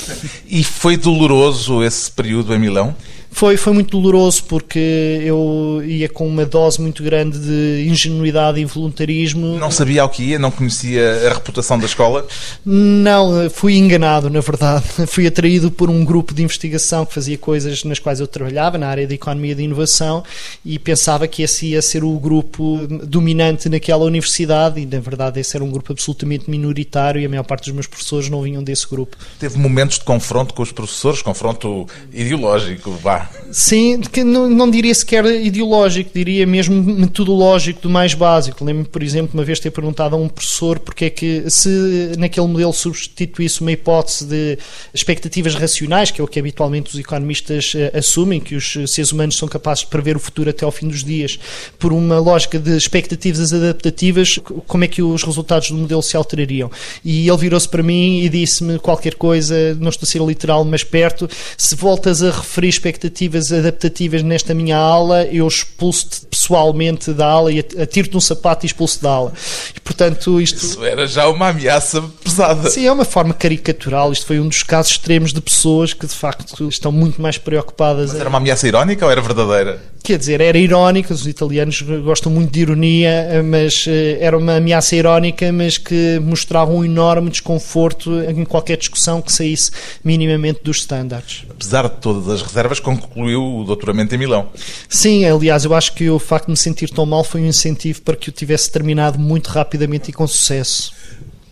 E 0.46 0.62
foi 0.62 0.96
doloroso 0.96 1.82
esse 1.82 2.10
período 2.10 2.54
em 2.54 2.58
Milão? 2.58 2.94
Foi, 3.36 3.58
foi 3.58 3.74
muito 3.74 4.00
doloroso 4.00 4.44
porque 4.44 4.78
eu 5.22 5.82
ia 5.84 6.08
com 6.08 6.26
uma 6.26 6.46
dose 6.46 6.80
muito 6.80 7.02
grande 7.02 7.38
de 7.38 7.86
ingenuidade 7.86 8.58
e 8.58 8.64
voluntarismo. 8.64 9.58
Não 9.58 9.70
sabia 9.70 10.00
ao 10.00 10.08
que 10.08 10.22
ia? 10.22 10.38
Não 10.38 10.50
conhecia 10.50 11.26
a 11.26 11.34
reputação 11.34 11.78
da 11.78 11.84
escola? 11.84 12.26
Não, 12.64 13.50
fui 13.50 13.76
enganado, 13.76 14.30
na 14.30 14.40
verdade. 14.40 14.86
Fui 15.06 15.26
atraído 15.26 15.70
por 15.70 15.90
um 15.90 16.02
grupo 16.02 16.32
de 16.32 16.42
investigação 16.42 17.04
que 17.04 17.12
fazia 17.12 17.36
coisas 17.36 17.84
nas 17.84 17.98
quais 17.98 18.20
eu 18.20 18.26
trabalhava, 18.26 18.78
na 18.78 18.88
área 18.88 19.06
de 19.06 19.14
economia 19.16 19.52
e 19.52 19.54
de 19.54 19.64
inovação, 19.64 20.24
e 20.64 20.78
pensava 20.78 21.28
que 21.28 21.42
esse 21.42 21.66
ia 21.66 21.82
ser 21.82 22.04
o 22.04 22.18
grupo 22.18 22.86
dominante 23.04 23.68
naquela 23.68 24.06
universidade, 24.06 24.80
e 24.80 24.86
na 24.86 24.98
verdade 24.98 25.40
esse 25.40 25.54
era 25.54 25.62
um 25.62 25.70
grupo 25.70 25.92
absolutamente 25.92 26.50
minoritário 26.50 27.20
e 27.20 27.26
a 27.26 27.28
maior 27.28 27.44
parte 27.44 27.64
dos 27.64 27.74
meus 27.74 27.86
professores 27.86 28.30
não 28.30 28.40
vinham 28.40 28.64
desse 28.64 28.88
grupo. 28.88 29.14
Teve 29.38 29.58
momentos 29.58 29.98
de 29.98 30.04
confronto 30.06 30.54
com 30.54 30.62
os 30.62 30.72
professores, 30.72 31.20
confronto 31.20 31.86
ideológico, 32.14 32.92
vá. 32.92 33.25
Sim, 33.50 34.00
que 34.00 34.22
não, 34.22 34.50
não 34.50 34.70
diria 34.70 34.94
sequer 34.94 35.24
ideológico, 35.24 36.10
diria 36.12 36.46
mesmo 36.46 36.82
metodológico 36.82 37.80
do 37.80 37.88
mais 37.88 38.12
básico. 38.12 38.64
Lembro-me, 38.64 38.88
por 38.88 39.02
exemplo, 39.02 39.30
uma 39.34 39.44
vez 39.44 39.58
ter 39.58 39.70
perguntado 39.70 40.14
a 40.14 40.18
um 40.18 40.28
professor 40.28 40.78
porque 40.78 41.06
é 41.06 41.10
que 41.10 41.48
se 41.48 42.12
naquele 42.18 42.46
modelo 42.46 42.72
substituísse 42.72 43.60
uma 43.60 43.72
hipótese 43.72 44.26
de 44.26 44.58
expectativas 44.92 45.54
racionais, 45.54 46.10
que 46.10 46.20
é 46.20 46.24
o 46.24 46.26
que 46.26 46.38
habitualmente 46.38 46.92
os 46.92 46.98
economistas 46.98 47.72
uh, 47.74 47.96
assumem, 47.96 48.40
que 48.40 48.56
os 48.56 48.72
seres 48.88 49.12
humanos 49.12 49.36
são 49.36 49.48
capazes 49.48 49.84
de 49.84 49.90
prever 49.90 50.16
o 50.16 50.20
futuro 50.20 50.50
até 50.50 50.64
ao 50.64 50.72
fim 50.72 50.88
dos 50.88 51.02
dias, 51.02 51.38
por 51.78 51.92
uma 51.92 52.18
lógica 52.18 52.58
de 52.58 52.76
expectativas 52.76 53.52
adaptativas, 53.52 54.38
como 54.66 54.84
é 54.84 54.88
que 54.88 55.00
os 55.00 55.22
resultados 55.22 55.70
do 55.70 55.76
modelo 55.76 56.02
se 56.02 56.16
alterariam? 56.16 56.70
E 57.04 57.28
ele 57.28 57.38
virou-se 57.38 57.68
para 57.68 57.82
mim 57.82 58.20
e 58.20 58.28
disse-me 58.28 58.78
qualquer 58.78 59.14
coisa, 59.14 59.74
não 59.76 59.88
estou 59.88 60.06
a 60.06 60.10
ser 60.10 60.20
literal, 60.22 60.64
mas 60.64 60.82
perto, 60.84 61.28
se 61.56 61.74
voltas 61.74 62.22
a 62.22 62.30
referir 62.30 62.68
expectativas 62.68 63.05
expectativas 63.06 63.52
adaptativas 63.52 64.22
nesta 64.22 64.54
minha 64.54 64.76
aula, 64.76 65.24
eu 65.24 65.46
expulso-te 65.46 66.26
pessoalmente 66.46 67.12
da 67.12 67.26
aula 67.26 67.52
e 67.52 67.58
atiro-te 67.58 68.16
um 68.16 68.20
sapato 68.20 68.64
e 68.64 68.66
expulso 68.66 69.02
da 69.02 69.10
aula. 69.10 69.32
E, 69.74 69.80
portanto, 69.80 70.40
isto. 70.40 70.64
Isso 70.64 70.84
era 70.84 71.06
já 71.06 71.28
uma 71.28 71.48
ameaça 71.48 72.02
pesada. 72.22 72.70
Sim, 72.70 72.86
é 72.86 72.92
uma 72.92 73.04
forma 73.04 73.34
caricatural. 73.34 74.12
Isto 74.12 74.26
foi 74.26 74.38
um 74.38 74.48
dos 74.48 74.62
casos 74.62 74.92
extremos 74.92 75.32
de 75.32 75.40
pessoas 75.40 75.92
que, 75.92 76.06
de 76.06 76.14
facto, 76.14 76.68
estão 76.68 76.92
muito 76.92 77.20
mais 77.20 77.36
preocupadas. 77.36 78.12
Mas 78.12 78.20
era 78.20 78.28
uma 78.28 78.38
ameaça 78.38 78.66
irónica 78.68 79.04
ou 79.04 79.10
era 79.10 79.20
verdadeira? 79.20 79.80
Quer 80.06 80.18
dizer, 80.18 80.40
era 80.40 80.56
irónica, 80.56 81.12
os 81.12 81.26
italianos 81.26 81.82
gostam 81.82 82.30
muito 82.30 82.52
de 82.52 82.60
ironia, 82.60 83.42
mas 83.44 83.86
eh, 83.88 84.18
era 84.20 84.38
uma 84.38 84.54
ameaça 84.54 84.94
irónica, 84.94 85.52
mas 85.52 85.78
que 85.78 86.20
mostrava 86.22 86.70
um 86.70 86.84
enorme 86.84 87.28
desconforto 87.28 88.12
em 88.20 88.44
qualquer 88.44 88.76
discussão 88.76 89.20
que 89.20 89.32
saísse 89.32 89.72
minimamente 90.04 90.60
dos 90.62 90.76
estándares. 90.76 91.44
Apesar 91.50 91.88
de 91.88 91.96
todas 91.96 92.28
as 92.28 92.40
reservas, 92.40 92.78
concluiu 92.78 93.42
o 93.42 93.64
doutoramento 93.64 94.14
em 94.14 94.18
Milão. 94.18 94.50
Sim, 94.88 95.24
aliás, 95.24 95.64
eu 95.64 95.74
acho 95.74 95.92
que 95.92 96.08
o 96.08 96.20
facto 96.36 96.46
de 96.46 96.50
me 96.50 96.56
sentir 96.56 96.90
tão 96.90 97.06
mal 97.06 97.24
foi 97.24 97.40
um 97.40 97.46
incentivo 97.46 98.02
para 98.02 98.14
que 98.14 98.28
eu 98.28 98.34
tivesse 98.34 98.70
terminado 98.70 99.18
muito 99.18 99.48
rapidamente 99.48 100.10
e 100.10 100.12
com 100.12 100.26
sucesso. 100.26 100.92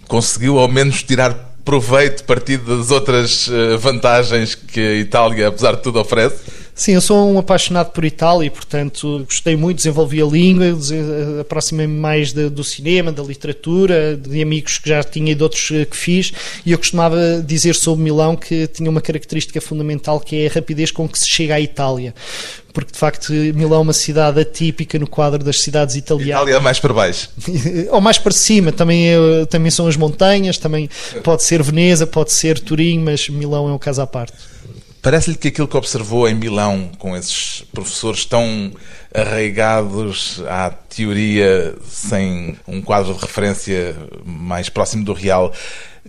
Conseguiu 0.07 0.59
ao 0.59 0.69
menos 0.69 1.03
tirar 1.03 1.55
proveito, 1.65 2.25
partido 2.25 2.77
das 2.77 2.91
outras 2.91 3.49
eh, 3.51 3.79
vantagens 3.79 4.55
que 4.55 4.79
a 4.79 4.95
Itália, 4.97 5.49
apesar 5.49 5.77
de 5.77 5.83
tudo, 5.83 5.99
oferece? 5.99 6.37
Sim, 6.75 6.93
eu 6.93 7.01
sou 7.01 7.31
um 7.31 7.39
apaixonado 7.39 7.93
por 7.93 8.05
Itália 8.05 8.49
e, 8.49 8.51
portanto, 8.51 9.25
gostei 9.25 9.55
muito, 9.55 9.77
desenvolvi 9.77 10.21
a 10.21 10.27
língua, 10.27 10.67
aproximei-me 11.41 11.97
mais 11.97 12.33
de, 12.33 12.49
do 12.49 12.65
cinema, 12.65 13.13
da 13.13 13.23
literatura, 13.23 14.17
de 14.17 14.43
amigos 14.43 14.79
que 14.79 14.89
já 14.89 15.05
tinha 15.05 15.31
e 15.31 15.35
de 15.37 15.43
outros 15.43 15.71
eh, 15.71 15.85
que 15.85 15.97
fiz, 15.97 16.33
e 16.67 16.73
eu 16.73 16.79
costumava 16.79 17.17
dizer 17.47 17.77
sobre 17.77 18.03
Milão 18.03 18.35
que 18.35 18.67
tinha 18.67 18.91
uma 18.91 19.01
característica 19.01 19.61
fundamental 19.61 20.19
que 20.19 20.43
é 20.43 20.49
a 20.49 20.51
rapidez 20.53 20.91
com 20.91 21.09
que 21.09 21.17
se 21.17 21.29
chega 21.29 21.55
à 21.55 21.61
Itália 21.61 22.13
porque 22.73 22.91
de 22.91 22.99
facto 22.99 23.33
Milão 23.33 23.79
é 23.79 23.83
uma 23.83 23.93
cidade 23.93 24.41
atípica 24.41 24.99
no 24.99 25.07
quadro 25.07 25.45
das 25.45 25.61
cidades 25.61 25.95
italianas. 25.95 26.43
Itália 26.43 26.61
mais 26.61 26.81
para 26.81 26.93
baixo. 26.93 27.31
Ou 27.93 28.01
mais 28.01 28.19
para 28.19 28.33
cima, 28.33 28.73
também, 28.73 29.11
é, 29.11 29.47
também 29.49 29.71
são 29.71 29.87
as 29.87 29.97
montanhas, 29.97 30.59
também 30.59 30.91
pode 31.23 31.45
ser 31.45 31.63
Veneza, 31.63 32.05
pode 32.05 32.33
ser 32.33 32.59
Turim, 32.59 32.99
mas 32.99 33.29
Milão 33.29 33.69
é 33.69 33.73
um 33.73 33.79
caso 33.79 34.03
à 34.03 34.07
parte. 34.09 34.54
Parece-lhe 35.05 35.37
que 35.37 35.49
aquilo 35.49 35.69
que 35.69 35.77
observou 35.77 36.27
em 36.27 36.35
Milão, 36.35 36.91
com 36.99 37.15
esses 37.15 37.63
professores 37.75 38.25
tão 38.25 38.73
arraigados 39.15 40.43
à 40.49 40.71
teoria, 40.71 41.75
sem 41.89 42.57
um 42.67 42.83
quadro 42.83 43.15
de 43.15 43.21
referência 43.21 43.97
mais 44.25 44.69
próximo 44.69 45.05
do 45.05 45.13
real, 45.13 45.53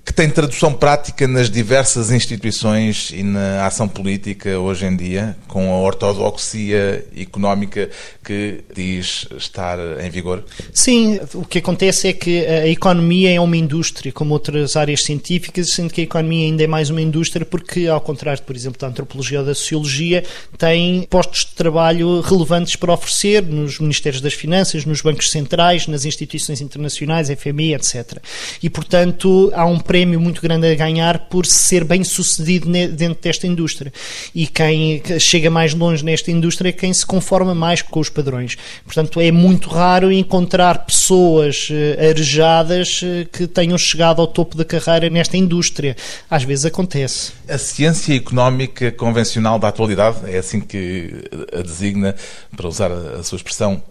que 0.04 0.14
tem 0.14 0.30
tradução 0.30 0.74
prática 0.74 1.28
nas 1.28 1.50
diversas 1.50 2.12
instituições 2.12 3.12
e 3.12 3.24
na 3.24 3.66
ação 3.66 3.88
política 3.88 4.60
hoje 4.60 4.86
em 4.86 4.96
dia, 4.96 5.38
com 5.48 5.74
a 5.74 5.80
ortodoxia 5.80 7.06
económica 7.18 7.90
que 8.24 8.64
diz 8.74 9.26
estar 9.38 9.80
em 10.04 10.10
vigor? 10.10 10.44
Sim, 10.74 11.20
o 11.34 11.46
que 11.46 11.60
acontece 11.60 12.10
é 12.10 12.14
que 12.14 12.46
a 12.46 12.68
economia 12.68 13.34
é 13.34 13.40
uma 13.40 13.56
indústria, 13.56 14.12
como 14.12 14.34
outras 14.34 14.76
áreas 14.76 15.04
científicas, 15.04 15.72
sendo 15.72 15.94
que 15.94 16.02
a 16.02 16.04
economia 16.04 16.46
ainda 16.46 16.64
é 16.64 16.68
mais 16.68 16.90
uma 16.90 17.02
indústria 17.02 17.46
porque, 17.46 17.88
ao 17.88 18.02
contrário, 18.02 18.44
por 18.44 18.56
exemplo, 18.56 18.80
da 18.80 18.88
antropologia 18.88 19.40
ou 19.40 19.46
da 19.46 19.56
sociologia, 19.56 20.24
tem 20.58 21.04
postos 21.10 21.46
de 21.46 21.56
trabalho 21.56 22.20
relevantes 22.20 22.76
para 22.76 22.92
oferecer 22.96 23.44
nos 23.44 23.80
Ministérios 23.80 24.22
das 24.22 24.34
Finanças, 24.34 24.86
nos 24.86 25.02
bancos 25.02 25.30
centrais, 25.30 25.88
nas 25.88 26.06
instituições 26.06 26.62
internacionais, 26.62 27.30
FMI, 27.30 27.76
etc. 27.76 28.18
E, 28.62 28.70
portanto, 28.70 29.52
há 29.54 29.66
um 29.66 29.80
prémio 29.80 30.20
muito 30.20 30.42
grande 30.42 30.68
a 30.68 30.76
ganhar 30.76 31.28
por 31.30 31.46
ser 31.46 31.84
bem 31.84 32.04
sucedido 32.04 32.70
dentro 32.70 33.22
desta 33.22 33.46
indústria. 33.46 33.94
E 34.34 34.48
quem 34.48 35.02
chega 35.20 35.50
mais 35.50 35.74
longe 35.74 36.04
nesta 36.04 36.32
indústria 36.32 36.70
é 36.70 36.72
quem 36.72 36.94
se 36.94 37.06
conforma 37.06 37.54
mais 37.54 37.82
com 37.82 38.00
os 38.00 38.10
padrões. 38.10 38.58
Portanto, 38.84 39.22
é 39.22 39.32
muito 39.32 39.70
raro 39.70 40.12
encontrar 40.12 40.86
pessoas 40.86 41.70
uh, 41.70 42.10
arejadas 42.10 43.02
uh, 43.02 43.28
que 43.32 43.48
tenham 43.48 43.78
chegado 43.78 44.22
ao 44.22 44.28
topo 44.28 44.58
da 44.58 44.66
carreira 44.66 45.10
nesta 45.10 45.38
indústria. 45.38 45.96
Às 46.30 46.44
vezes 46.44 46.66
acontece. 46.66 47.34
A 47.48 47.58
ciência 47.58 48.16
económica 48.16 48.92
convencional 48.92 49.60
da 49.60 49.68
atualidade, 49.68 50.18
é 50.26 50.38
assim 50.38 50.60
que 50.60 51.12
a 51.54 51.62
designa, 51.62 52.16
para 52.56 52.68
usar 52.68 52.85
a 52.92 53.24
sua 53.24 53.38
expressão, 53.38 53.82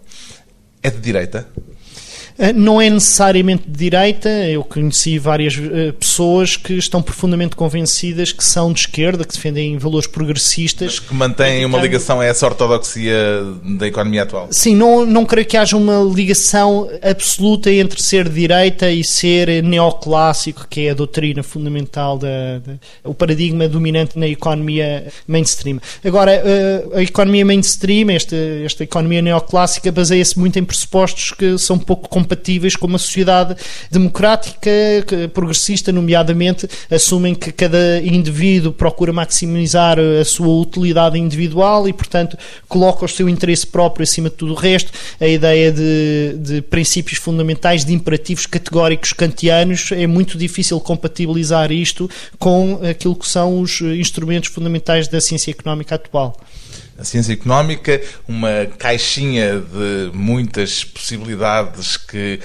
é 0.81 0.89
de 0.89 0.99
direita? 0.99 1.47
Eh, 2.37 2.51
não 2.51 2.81
é 2.81 2.89
necessariamente 2.89 3.63
de 3.67 3.77
direita, 3.77 4.29
eu 4.29 4.63
conheci 4.63 5.17
várias 5.17 5.55
eh, 5.55 5.93
pessoas 5.93 6.57
que 6.57 6.73
estão 6.73 7.01
profundamente 7.01 7.55
convencidas 7.55 8.31
que 8.31 8.43
são 8.43 8.73
de 8.73 8.81
esquerda, 8.81 9.23
que 9.23 9.33
defendem 9.33 9.77
valores 9.77 10.07
progressistas. 10.07 10.99
Mas 10.99 10.99
que 10.99 11.13
mantêm 11.13 11.65
uma 11.65 11.79
ligação 11.79 12.19
a 12.19 12.25
essa 12.25 12.45
ortodoxia 12.45 13.15
da 13.77 13.87
economia 13.87 14.23
atual? 14.23 14.47
Sim, 14.51 14.75
não, 14.75 15.05
não 15.05 15.25
creio 15.25 15.47
que 15.47 15.55
haja 15.55 15.77
uma 15.77 16.01
ligação 16.13 16.89
absoluta 17.01 17.71
entre 17.71 18.01
ser 18.01 18.27
de 18.27 18.35
direita 18.35 18.91
e 18.91 19.03
ser 19.03 19.63
neoclássico, 19.63 20.67
que 20.69 20.87
é 20.87 20.91
a 20.91 20.93
doutrina 20.93 21.41
fundamental, 21.41 22.17
da, 22.17 22.59
da 22.59 22.73
o 23.03 23.13
paradigma 23.13 23.67
dominante 23.67 24.19
na 24.19 24.27
economia 24.27 25.07
mainstream. 25.25 25.79
Agora, 26.03 26.31
eh, 26.33 26.85
a 26.95 27.01
economia 27.01 27.45
mainstream, 27.45 28.09
esta, 28.09 28.35
esta 28.35 28.83
economia 28.83 29.21
neoclássica, 29.21 29.89
baseia-se 29.91 30.37
muito 30.37 30.59
em 30.59 30.65
pressupostos 30.65 31.31
que 31.31 31.57
são 31.57 31.79
pouco 31.79 32.09
compatíveis 32.25 32.75
com 32.75 32.87
uma 32.87 32.97
sociedade 32.97 33.55
democrática, 33.91 34.69
progressista, 35.33 35.91
nomeadamente, 35.91 36.67
assumem 36.89 37.35
que 37.35 37.51
cada 37.51 38.01
indivíduo 38.03 38.73
procura 38.73 39.13
maximizar 39.13 39.97
a 39.99 40.25
sua 40.25 40.47
utilidade 40.59 41.17
individual 41.19 41.87
e, 41.87 41.93
portanto, 41.93 42.37
coloca 42.67 43.05
o 43.05 43.07
seu 43.07 43.29
interesse 43.29 43.67
próprio 43.67 44.03
acima 44.03 44.29
de 44.29 44.35
tudo 44.35 44.53
o 44.53 44.55
resto. 44.55 44.91
A 45.21 45.27
ideia 45.27 45.71
de, 45.71 46.35
de 46.39 46.61
princípios 46.63 47.19
fundamentais, 47.19 47.85
de 47.85 47.93
imperativos 47.93 48.47
categóricos 48.47 49.13
kantianos, 49.13 49.91
é 49.91 50.07
muito 50.07 50.37
difícil 50.37 50.79
compatibilizar 50.79 51.71
isto 51.71 52.09
com 52.39 52.79
aquilo 52.89 53.15
que 53.15 53.27
são 53.27 53.61
os 53.61 53.81
instrumentos 53.81 54.49
fundamentais 54.49 55.07
da 55.07 55.21
ciência 55.21 55.51
económica 55.51 55.95
atual 55.95 56.35
a 56.97 57.03
ciência 57.03 57.33
económica, 57.33 58.01
uma 58.27 58.67
caixinha 58.77 59.59
de 59.59 60.11
muitas 60.13 60.83
possibilidades 60.83 61.97
que 61.97 62.39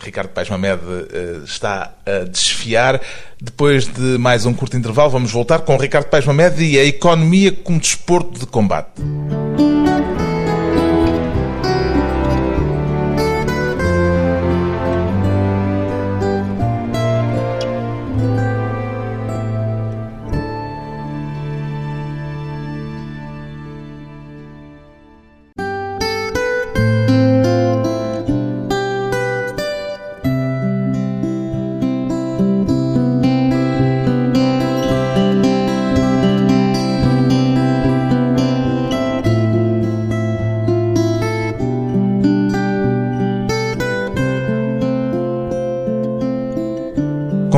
Ricardo 0.00 0.28
Paes 0.28 0.48
Mamed 0.48 0.80
eh, 1.12 1.40
está 1.44 1.94
a 2.06 2.24
desfiar. 2.24 3.00
Depois 3.40 3.86
de 3.86 4.18
mais 4.18 4.46
um 4.46 4.54
curto 4.54 4.76
intervalo, 4.76 5.10
vamos 5.10 5.32
voltar 5.32 5.60
com 5.60 5.76
Ricardo 5.76 6.06
Paes 6.06 6.24
Mamed 6.24 6.62
e 6.62 6.78
a 6.78 6.84
economia 6.84 7.52
como 7.52 7.80
desporto 7.80 8.38
de 8.38 8.46
combate. 8.46 9.02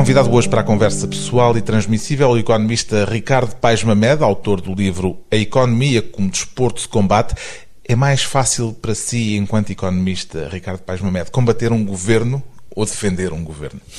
Convidado 0.09 0.33
hoje 0.33 0.49
para 0.49 0.61
a 0.61 0.63
conversa 0.63 1.07
pessoal 1.07 1.55
e 1.55 1.61
transmissível 1.61 2.31
o 2.31 2.37
economista 2.39 3.05
Ricardo 3.05 3.55
Paes 3.57 3.83
Mamed, 3.83 4.23
autor 4.23 4.59
do 4.59 4.73
livro 4.73 5.19
A 5.29 5.35
Economia 5.35 6.01
como 6.01 6.31
Desporto 6.31 6.81
de 6.81 6.87
Combate. 6.87 7.35
É 7.87 7.95
mais 7.95 8.23
fácil 8.23 8.73
para 8.73 8.95
si, 8.95 9.35
enquanto 9.35 9.69
economista, 9.69 10.49
Ricardo 10.51 10.79
Paes 10.79 10.99
Mamed, 10.99 11.29
combater 11.29 11.71
um 11.71 11.85
governo 11.85 12.41
ou 12.75 12.85
defender 12.85 13.31
um 13.31 13.43
governo? 13.43 13.79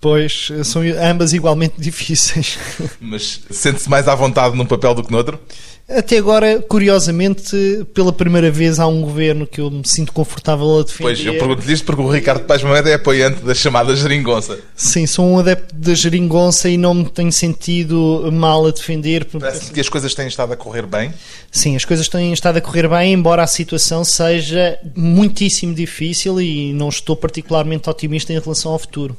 Pois, 0.00 0.52
são 0.62 0.82
ambas 0.82 1.32
igualmente 1.32 1.74
difíceis. 1.82 2.56
Mas 3.00 3.40
sente-se 3.50 3.90
mais 3.90 4.06
à 4.06 4.14
vontade 4.14 4.54
num 4.56 4.64
papel 4.64 4.94
do 4.94 5.02
que 5.02 5.10
no 5.10 5.18
outro? 5.18 5.40
Até 5.88 6.18
agora, 6.18 6.60
curiosamente, 6.60 7.56
pela 7.94 8.12
primeira 8.12 8.50
vez 8.50 8.78
há 8.78 8.86
um 8.86 9.00
governo 9.00 9.46
que 9.46 9.58
eu 9.58 9.70
me 9.70 9.88
sinto 9.88 10.12
confortável 10.12 10.80
a 10.80 10.82
defender. 10.82 11.02
Pois, 11.02 11.24
eu 11.24 11.38
pergunto-lhe 11.38 11.72
isto 11.72 11.86
porque 11.86 12.02
o 12.02 12.10
Ricardo 12.10 12.44
Paz 12.44 12.62
Moeda 12.62 12.90
é 12.90 12.94
apoiante 12.94 13.40
da 13.40 13.54
chamada 13.54 13.96
geringonça. 13.96 14.58
Sim, 14.76 15.06
sou 15.06 15.24
um 15.24 15.38
adepto 15.38 15.74
da 15.74 15.94
geringonça 15.94 16.68
e 16.68 16.76
não 16.76 16.92
me 16.92 17.08
tenho 17.08 17.32
sentido 17.32 18.28
mal 18.30 18.66
a 18.66 18.70
defender. 18.70 19.24
Parece 19.24 19.72
que 19.72 19.80
as 19.80 19.88
coisas 19.88 20.14
têm 20.14 20.28
estado 20.28 20.52
a 20.52 20.56
correr 20.56 20.84
bem? 20.84 21.10
Sim, 21.50 21.74
as 21.74 21.86
coisas 21.86 22.06
têm 22.06 22.34
estado 22.34 22.58
a 22.58 22.60
correr 22.60 22.86
bem, 22.86 23.14
embora 23.14 23.42
a 23.42 23.46
situação 23.46 24.04
seja 24.04 24.78
muitíssimo 24.94 25.74
difícil 25.74 26.38
e 26.38 26.74
não 26.74 26.90
estou 26.90 27.16
particularmente 27.16 27.88
otimista 27.88 28.30
em 28.30 28.38
relação 28.38 28.72
ao 28.72 28.78
futuro. 28.78 29.16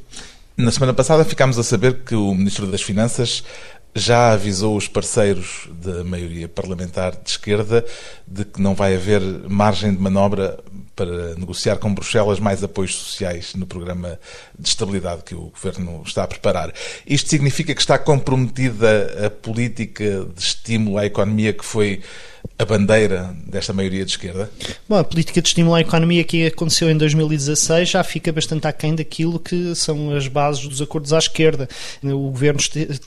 Na 0.55 0.71
semana 0.71 0.93
passada 0.93 1.23
ficámos 1.23 1.58
a 1.58 1.63
saber 1.63 2.01
que 2.05 2.13
o 2.13 2.36
Ministro 2.36 2.67
das 2.67 2.82
Finanças 2.82 3.43
já 3.95 4.32
avisou 4.32 4.78
os 4.78 4.88
parceiros 4.88 5.67
da 5.82 6.04
maioria 6.04 6.47
parlamentar 6.47 7.12
de 7.12 7.30
esquerda 7.30 7.84
de 8.28 8.45
que 8.45 8.62
não 8.62 8.75
vai 8.75 8.95
haver 8.95 9.21
margem 9.49 9.93
de 9.93 9.99
manobra 9.99 10.60
para 10.95 11.36
negociar 11.36 11.78
com 11.78 11.93
Bruxelas 11.93 12.39
mais 12.39 12.63
apoios 12.63 12.95
sociais 12.95 13.56
no 13.56 13.65
programa 13.65 14.19
de 14.58 14.67
estabilidade 14.67 15.23
que 15.23 15.34
o 15.34 15.49
governo 15.49 16.04
está 16.06 16.23
a 16.23 16.28
preparar. 16.28 16.73
Isto 17.08 17.30
significa 17.30 17.73
que 17.73 17.82
está 17.82 17.97
comprometida 17.97 19.25
a 19.25 19.30
política 19.30 20.25
de 20.36 20.41
estímulo 20.41 20.97
à 20.97 21.06
economia 21.06 21.54
que 21.54 21.65
foi 21.65 22.02
a 22.58 22.65
bandeira 22.65 23.34
desta 23.47 23.71
maioria 23.71 24.04
de 24.04 24.12
esquerda? 24.12 24.52
Bom, 24.88 24.97
a 24.97 25.04
política 25.04 25.41
de 25.41 25.47
estímulo 25.47 25.75
à 25.75 25.82
economia 25.82 26.23
que 26.23 26.45
aconteceu 26.45 26.89
em 26.89 26.97
2016 26.97 27.89
já 27.89 28.04
fica 28.04 28.32
bastante 28.32 28.67
aquém 28.67 28.93
daquilo 28.93 29.39
que 29.39 29.73
são 29.75 30.13
as 30.15 30.28
bases 30.28 30.67
dos 30.67 30.82
acordos 30.82 31.13
à 31.13 31.17
esquerda. 31.17 31.69
O 32.04 32.30
governo 32.30 32.60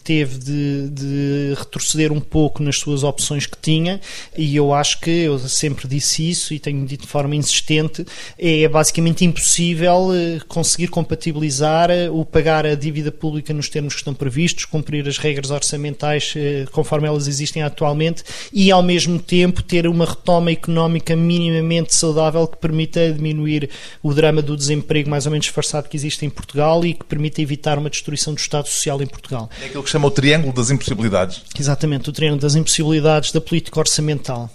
teve 0.02 0.38
de, 0.38 0.88
de 0.88 1.54
retroceder 1.56 2.12
um 2.12 2.20
pouco 2.20 2.62
nas 2.62 2.78
suas 2.78 3.02
opções 3.02 3.46
que 3.46 3.56
tinha 3.60 4.00
e 4.36 4.56
eu 4.56 4.72
acho 4.72 5.00
que, 5.00 5.10
eu 5.10 5.38
sempre 5.38 5.86
disse 5.86 6.28
isso 6.28 6.54
e 6.54 6.58
tenho 6.58 6.86
dito 6.86 7.02
de 7.02 7.08
forma 7.08 7.36
insistente, 7.36 8.06
é 8.38 8.66
basicamente 8.68 9.24
impossível 9.24 10.10
eh, 10.14 10.40
conseguir 10.48 10.88
compatibilizar 10.88 11.90
eh, 11.90 12.08
o 12.08 12.24
pagar 12.24 12.64
a 12.64 12.74
dívida 12.74 13.12
pública 13.12 13.52
nos 13.52 13.68
termos 13.68 13.94
que 13.94 14.00
estão 14.00 14.14
previstos, 14.14 14.64
cumprir 14.64 15.06
as 15.06 15.18
regras 15.18 15.50
orçamentais 15.50 16.32
eh, 16.36 16.64
conforme 16.72 17.06
elas 17.06 17.26
existem 17.26 17.62
atualmente 17.62 18.22
e 18.52 18.70
ao 18.70 18.82
mesmo 18.82 19.21
tempo 19.22 19.62
ter 19.62 19.86
uma 19.86 20.04
retoma 20.04 20.50
económica 20.50 21.16
minimamente 21.16 21.94
saudável 21.94 22.46
que 22.46 22.56
permita 22.56 23.12
diminuir 23.12 23.70
o 24.02 24.12
drama 24.12 24.42
do 24.42 24.56
desemprego 24.56 25.08
mais 25.08 25.26
ou 25.26 25.32
menos 25.32 25.46
disfarçado 25.46 25.88
que 25.88 25.96
existe 25.96 26.26
em 26.26 26.30
Portugal 26.30 26.84
e 26.84 26.94
que 26.94 27.04
permita 27.04 27.40
evitar 27.40 27.78
uma 27.78 27.88
destruição 27.88 28.34
do 28.34 28.38
Estado 28.38 28.68
Social 28.68 29.00
em 29.00 29.06
Portugal. 29.06 29.48
É 29.60 29.66
aquilo 29.66 29.82
que 29.82 29.90
chama 29.90 30.08
o 30.08 30.10
triângulo 30.10 30.52
das 30.52 30.70
impossibilidades. 30.70 31.42
Exatamente, 31.58 32.10
o 32.10 32.12
triângulo 32.12 32.40
das 32.40 32.54
impossibilidades 32.54 33.32
da 33.32 33.40
política 33.40 33.78
orçamental. 33.80 34.50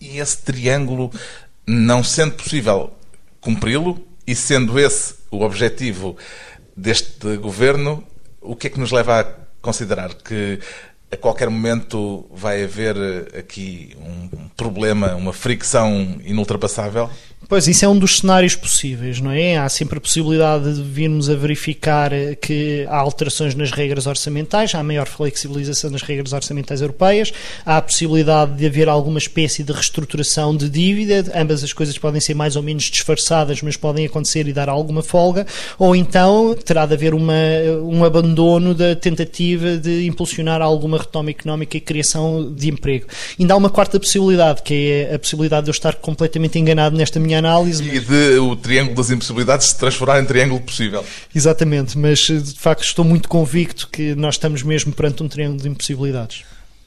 E 0.00 0.18
esse 0.18 0.38
triângulo, 0.42 1.10
não 1.66 2.02
sendo 2.02 2.32
possível 2.32 2.92
cumpri-lo 3.40 4.04
e 4.26 4.34
sendo 4.34 4.78
esse 4.78 5.14
o 5.30 5.42
objetivo 5.42 6.16
deste 6.76 7.36
governo, 7.36 8.04
o 8.40 8.54
que 8.54 8.66
é 8.66 8.70
que 8.70 8.78
nos 8.78 8.90
leva 8.90 9.20
a 9.20 9.24
considerar 9.60 10.14
que 10.14 10.58
a 11.12 11.16
qualquer 11.16 11.50
momento 11.50 12.24
vai 12.32 12.64
haver 12.64 12.96
aqui 13.38 13.94
um 14.00 14.48
problema, 14.56 15.14
uma 15.14 15.32
fricção 15.32 16.16
inultrapassável? 16.24 17.10
Pois, 17.48 17.68
isso 17.68 17.84
é 17.84 17.88
um 17.88 17.98
dos 17.98 18.18
cenários 18.18 18.56
possíveis, 18.56 19.20
não 19.20 19.30
é? 19.30 19.58
Há 19.58 19.68
sempre 19.68 19.98
a 19.98 20.00
possibilidade 20.00 20.74
de 20.74 20.82
virmos 20.82 21.28
a 21.28 21.34
verificar 21.34 22.10
que 22.40 22.86
há 22.88 22.96
alterações 22.96 23.54
nas 23.54 23.70
regras 23.70 24.06
orçamentais, 24.06 24.74
há 24.74 24.82
maior 24.82 25.06
flexibilização 25.06 25.90
das 25.90 26.00
regras 26.00 26.32
orçamentais 26.32 26.80
europeias, 26.80 27.32
há 27.66 27.76
a 27.76 27.82
possibilidade 27.82 28.54
de 28.56 28.64
haver 28.64 28.88
alguma 28.88 29.18
espécie 29.18 29.62
de 29.62 29.70
reestruturação 29.70 30.56
de 30.56 30.68
dívida, 30.70 31.30
ambas 31.34 31.62
as 31.62 31.72
coisas 31.74 31.98
podem 31.98 32.20
ser 32.20 32.32
mais 32.34 32.56
ou 32.56 32.62
menos 32.62 32.84
disfarçadas, 32.84 33.60
mas 33.60 33.76
podem 33.76 34.06
acontecer 34.06 34.48
e 34.48 34.52
dar 34.52 34.70
alguma 34.70 35.02
folga, 35.02 35.46
ou 35.78 35.94
então 35.94 36.54
terá 36.54 36.86
de 36.86 36.94
haver 36.94 37.12
uma, 37.12 37.34
um 37.82 38.02
abandono 38.02 38.72
da 38.74 38.96
tentativa 38.96 39.76
de 39.76 40.06
impulsionar 40.06 40.62
alguma 40.62 40.96
retoma 40.96 41.30
económica 41.30 41.76
e 41.76 41.80
criação 41.80 42.50
de 42.50 42.70
emprego. 42.70 43.06
Ainda 43.38 43.52
há 43.52 43.56
uma 43.56 43.68
quarta 43.68 44.00
possibilidade, 44.00 44.62
que 44.62 45.06
é 45.10 45.14
a 45.14 45.18
possibilidade 45.18 45.64
de 45.64 45.70
eu 45.70 45.72
estar 45.72 45.96
completamente 45.96 46.58
enganado 46.58 46.96
nesta 46.96 47.20
minha 47.20 47.31
análise. 47.34 47.82
E 47.82 48.00
de 48.00 48.38
o 48.38 48.56
triângulo 48.56 48.96
das 48.96 49.10
impossibilidades 49.10 49.68
se 49.68 49.78
transformar 49.78 50.20
em 50.20 50.24
triângulo 50.24 50.60
possível. 50.60 51.04
Exatamente, 51.34 51.96
mas 51.98 52.18
de 52.18 52.54
facto 52.58 52.84
estou 52.84 53.04
muito 53.04 53.28
convicto 53.28 53.88
que 53.88 54.14
nós 54.14 54.34
estamos 54.34 54.62
mesmo 54.62 54.92
perante 54.92 55.22
um 55.22 55.28
triângulo 55.28 55.60
de 55.60 55.68
impossibilidades. 55.68 56.44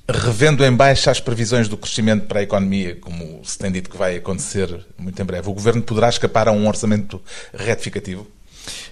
Revendo 0.08 0.64
em 0.64 0.72
baixa 0.72 1.10
as 1.10 1.20
previsões 1.20 1.68
do 1.68 1.76
crescimento 1.76 2.28
para 2.28 2.40
a 2.40 2.44
economia, 2.44 2.96
como 3.02 3.42
se 3.44 3.58
tem 3.58 3.72
dito 3.72 3.90
que 3.90 3.98
vai 3.98 4.18
acontecer 4.18 4.86
muito 4.98 5.20
em 5.20 5.26
breve, 5.26 5.50
o 5.50 5.54
Governo 5.54 5.82
poderá 5.82 6.10
escapar 6.10 6.48
a 6.48 6.52
um 6.52 6.68
orçamento 6.68 7.20
retificativo? 7.52 8.28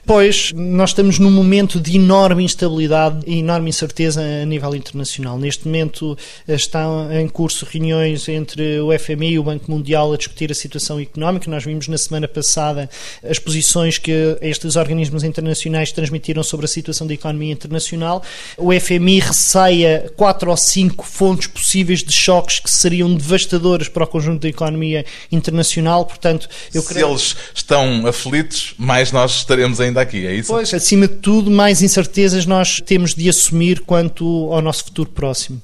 Pois, 0.05 0.51
nós 0.53 0.89
estamos 0.89 1.17
num 1.17 1.31
momento 1.31 1.79
de 1.79 1.95
enorme 1.95 2.43
instabilidade 2.43 3.19
e 3.25 3.39
enorme 3.39 3.69
incerteza 3.69 4.21
a 4.21 4.45
nível 4.45 4.75
internacional. 4.75 5.37
Neste 5.37 5.65
momento 5.65 6.17
eh, 6.45 6.55
estão 6.55 7.09
em 7.11 7.27
curso 7.29 7.65
reuniões 7.65 8.27
entre 8.27 8.81
o 8.81 8.97
FMI 8.99 9.31
e 9.31 9.39
o 9.39 9.43
Banco 9.43 9.71
Mundial 9.71 10.11
a 10.11 10.17
discutir 10.17 10.51
a 10.51 10.55
situação 10.55 10.99
económica. 10.99 11.49
Nós 11.49 11.63
vimos 11.63 11.87
na 11.87 11.97
semana 11.97 12.27
passada 12.27 12.89
as 13.23 13.39
posições 13.39 13.97
que 13.97 14.37
estes 14.41 14.75
organismos 14.75 15.23
internacionais 15.23 15.91
transmitiram 15.93 16.43
sobre 16.43 16.65
a 16.65 16.69
situação 16.69 17.07
da 17.07 17.13
economia 17.13 17.53
internacional. 17.53 18.21
O 18.57 18.71
FMI 18.77 19.19
receia 19.19 20.11
quatro 20.17 20.51
ou 20.51 20.57
cinco 20.57 21.05
fontes 21.05 21.47
possíveis 21.47 22.03
de 22.03 22.11
choques 22.11 22.59
que 22.59 22.69
seriam 22.69 23.13
devastadoras 23.15 23.87
para 23.87 24.03
o 24.03 24.07
conjunto 24.07 24.41
da 24.41 24.49
economia 24.49 25.05
internacional. 25.31 26.05
Portanto, 26.05 26.49
eu 26.73 26.81
Se 26.81 26.89
creio... 26.89 27.07
eles 27.07 27.37
estão 27.53 28.05
aflitos, 28.05 28.73
mais 28.77 29.11
nós 29.11 29.37
estaremos 29.37 29.62
ainda 29.63 29.79
ainda 29.79 30.01
aqui, 30.01 30.25
é 30.25 30.33
isso? 30.33 30.51
Pois, 30.51 30.73
acima 30.73 31.07
de 31.07 31.15
tudo, 31.15 31.49
mais 31.49 31.81
incertezas 31.81 32.45
nós 32.45 32.81
temos 32.81 33.13
de 33.13 33.29
assumir 33.29 33.81
quanto 33.81 34.25
ao 34.51 34.61
nosso 34.61 34.85
futuro 34.85 35.09
próximo. 35.09 35.61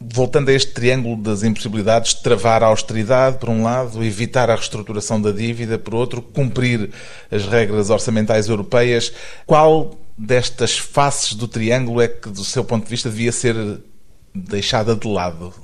Voltando 0.00 0.48
a 0.48 0.52
este 0.52 0.72
triângulo 0.72 1.16
das 1.16 1.44
impossibilidades, 1.44 2.14
travar 2.14 2.62
a 2.62 2.66
austeridade, 2.66 3.38
por 3.38 3.48
um 3.48 3.62
lado, 3.62 4.02
evitar 4.02 4.50
a 4.50 4.56
reestruturação 4.56 5.20
da 5.20 5.30
dívida, 5.30 5.78
por 5.78 5.94
outro, 5.94 6.20
cumprir 6.20 6.90
as 7.30 7.46
regras 7.46 7.88
orçamentais 7.88 8.48
europeias, 8.48 9.12
qual 9.46 9.96
destas 10.18 10.76
faces 10.76 11.34
do 11.34 11.46
triângulo 11.46 12.00
é 12.00 12.08
que, 12.08 12.28
do 12.28 12.44
seu 12.44 12.64
ponto 12.64 12.84
de 12.84 12.90
vista, 12.90 13.08
devia 13.08 13.30
ser 13.30 13.54
deixada 14.34 14.96
de 14.96 15.06
lado? 15.06 15.54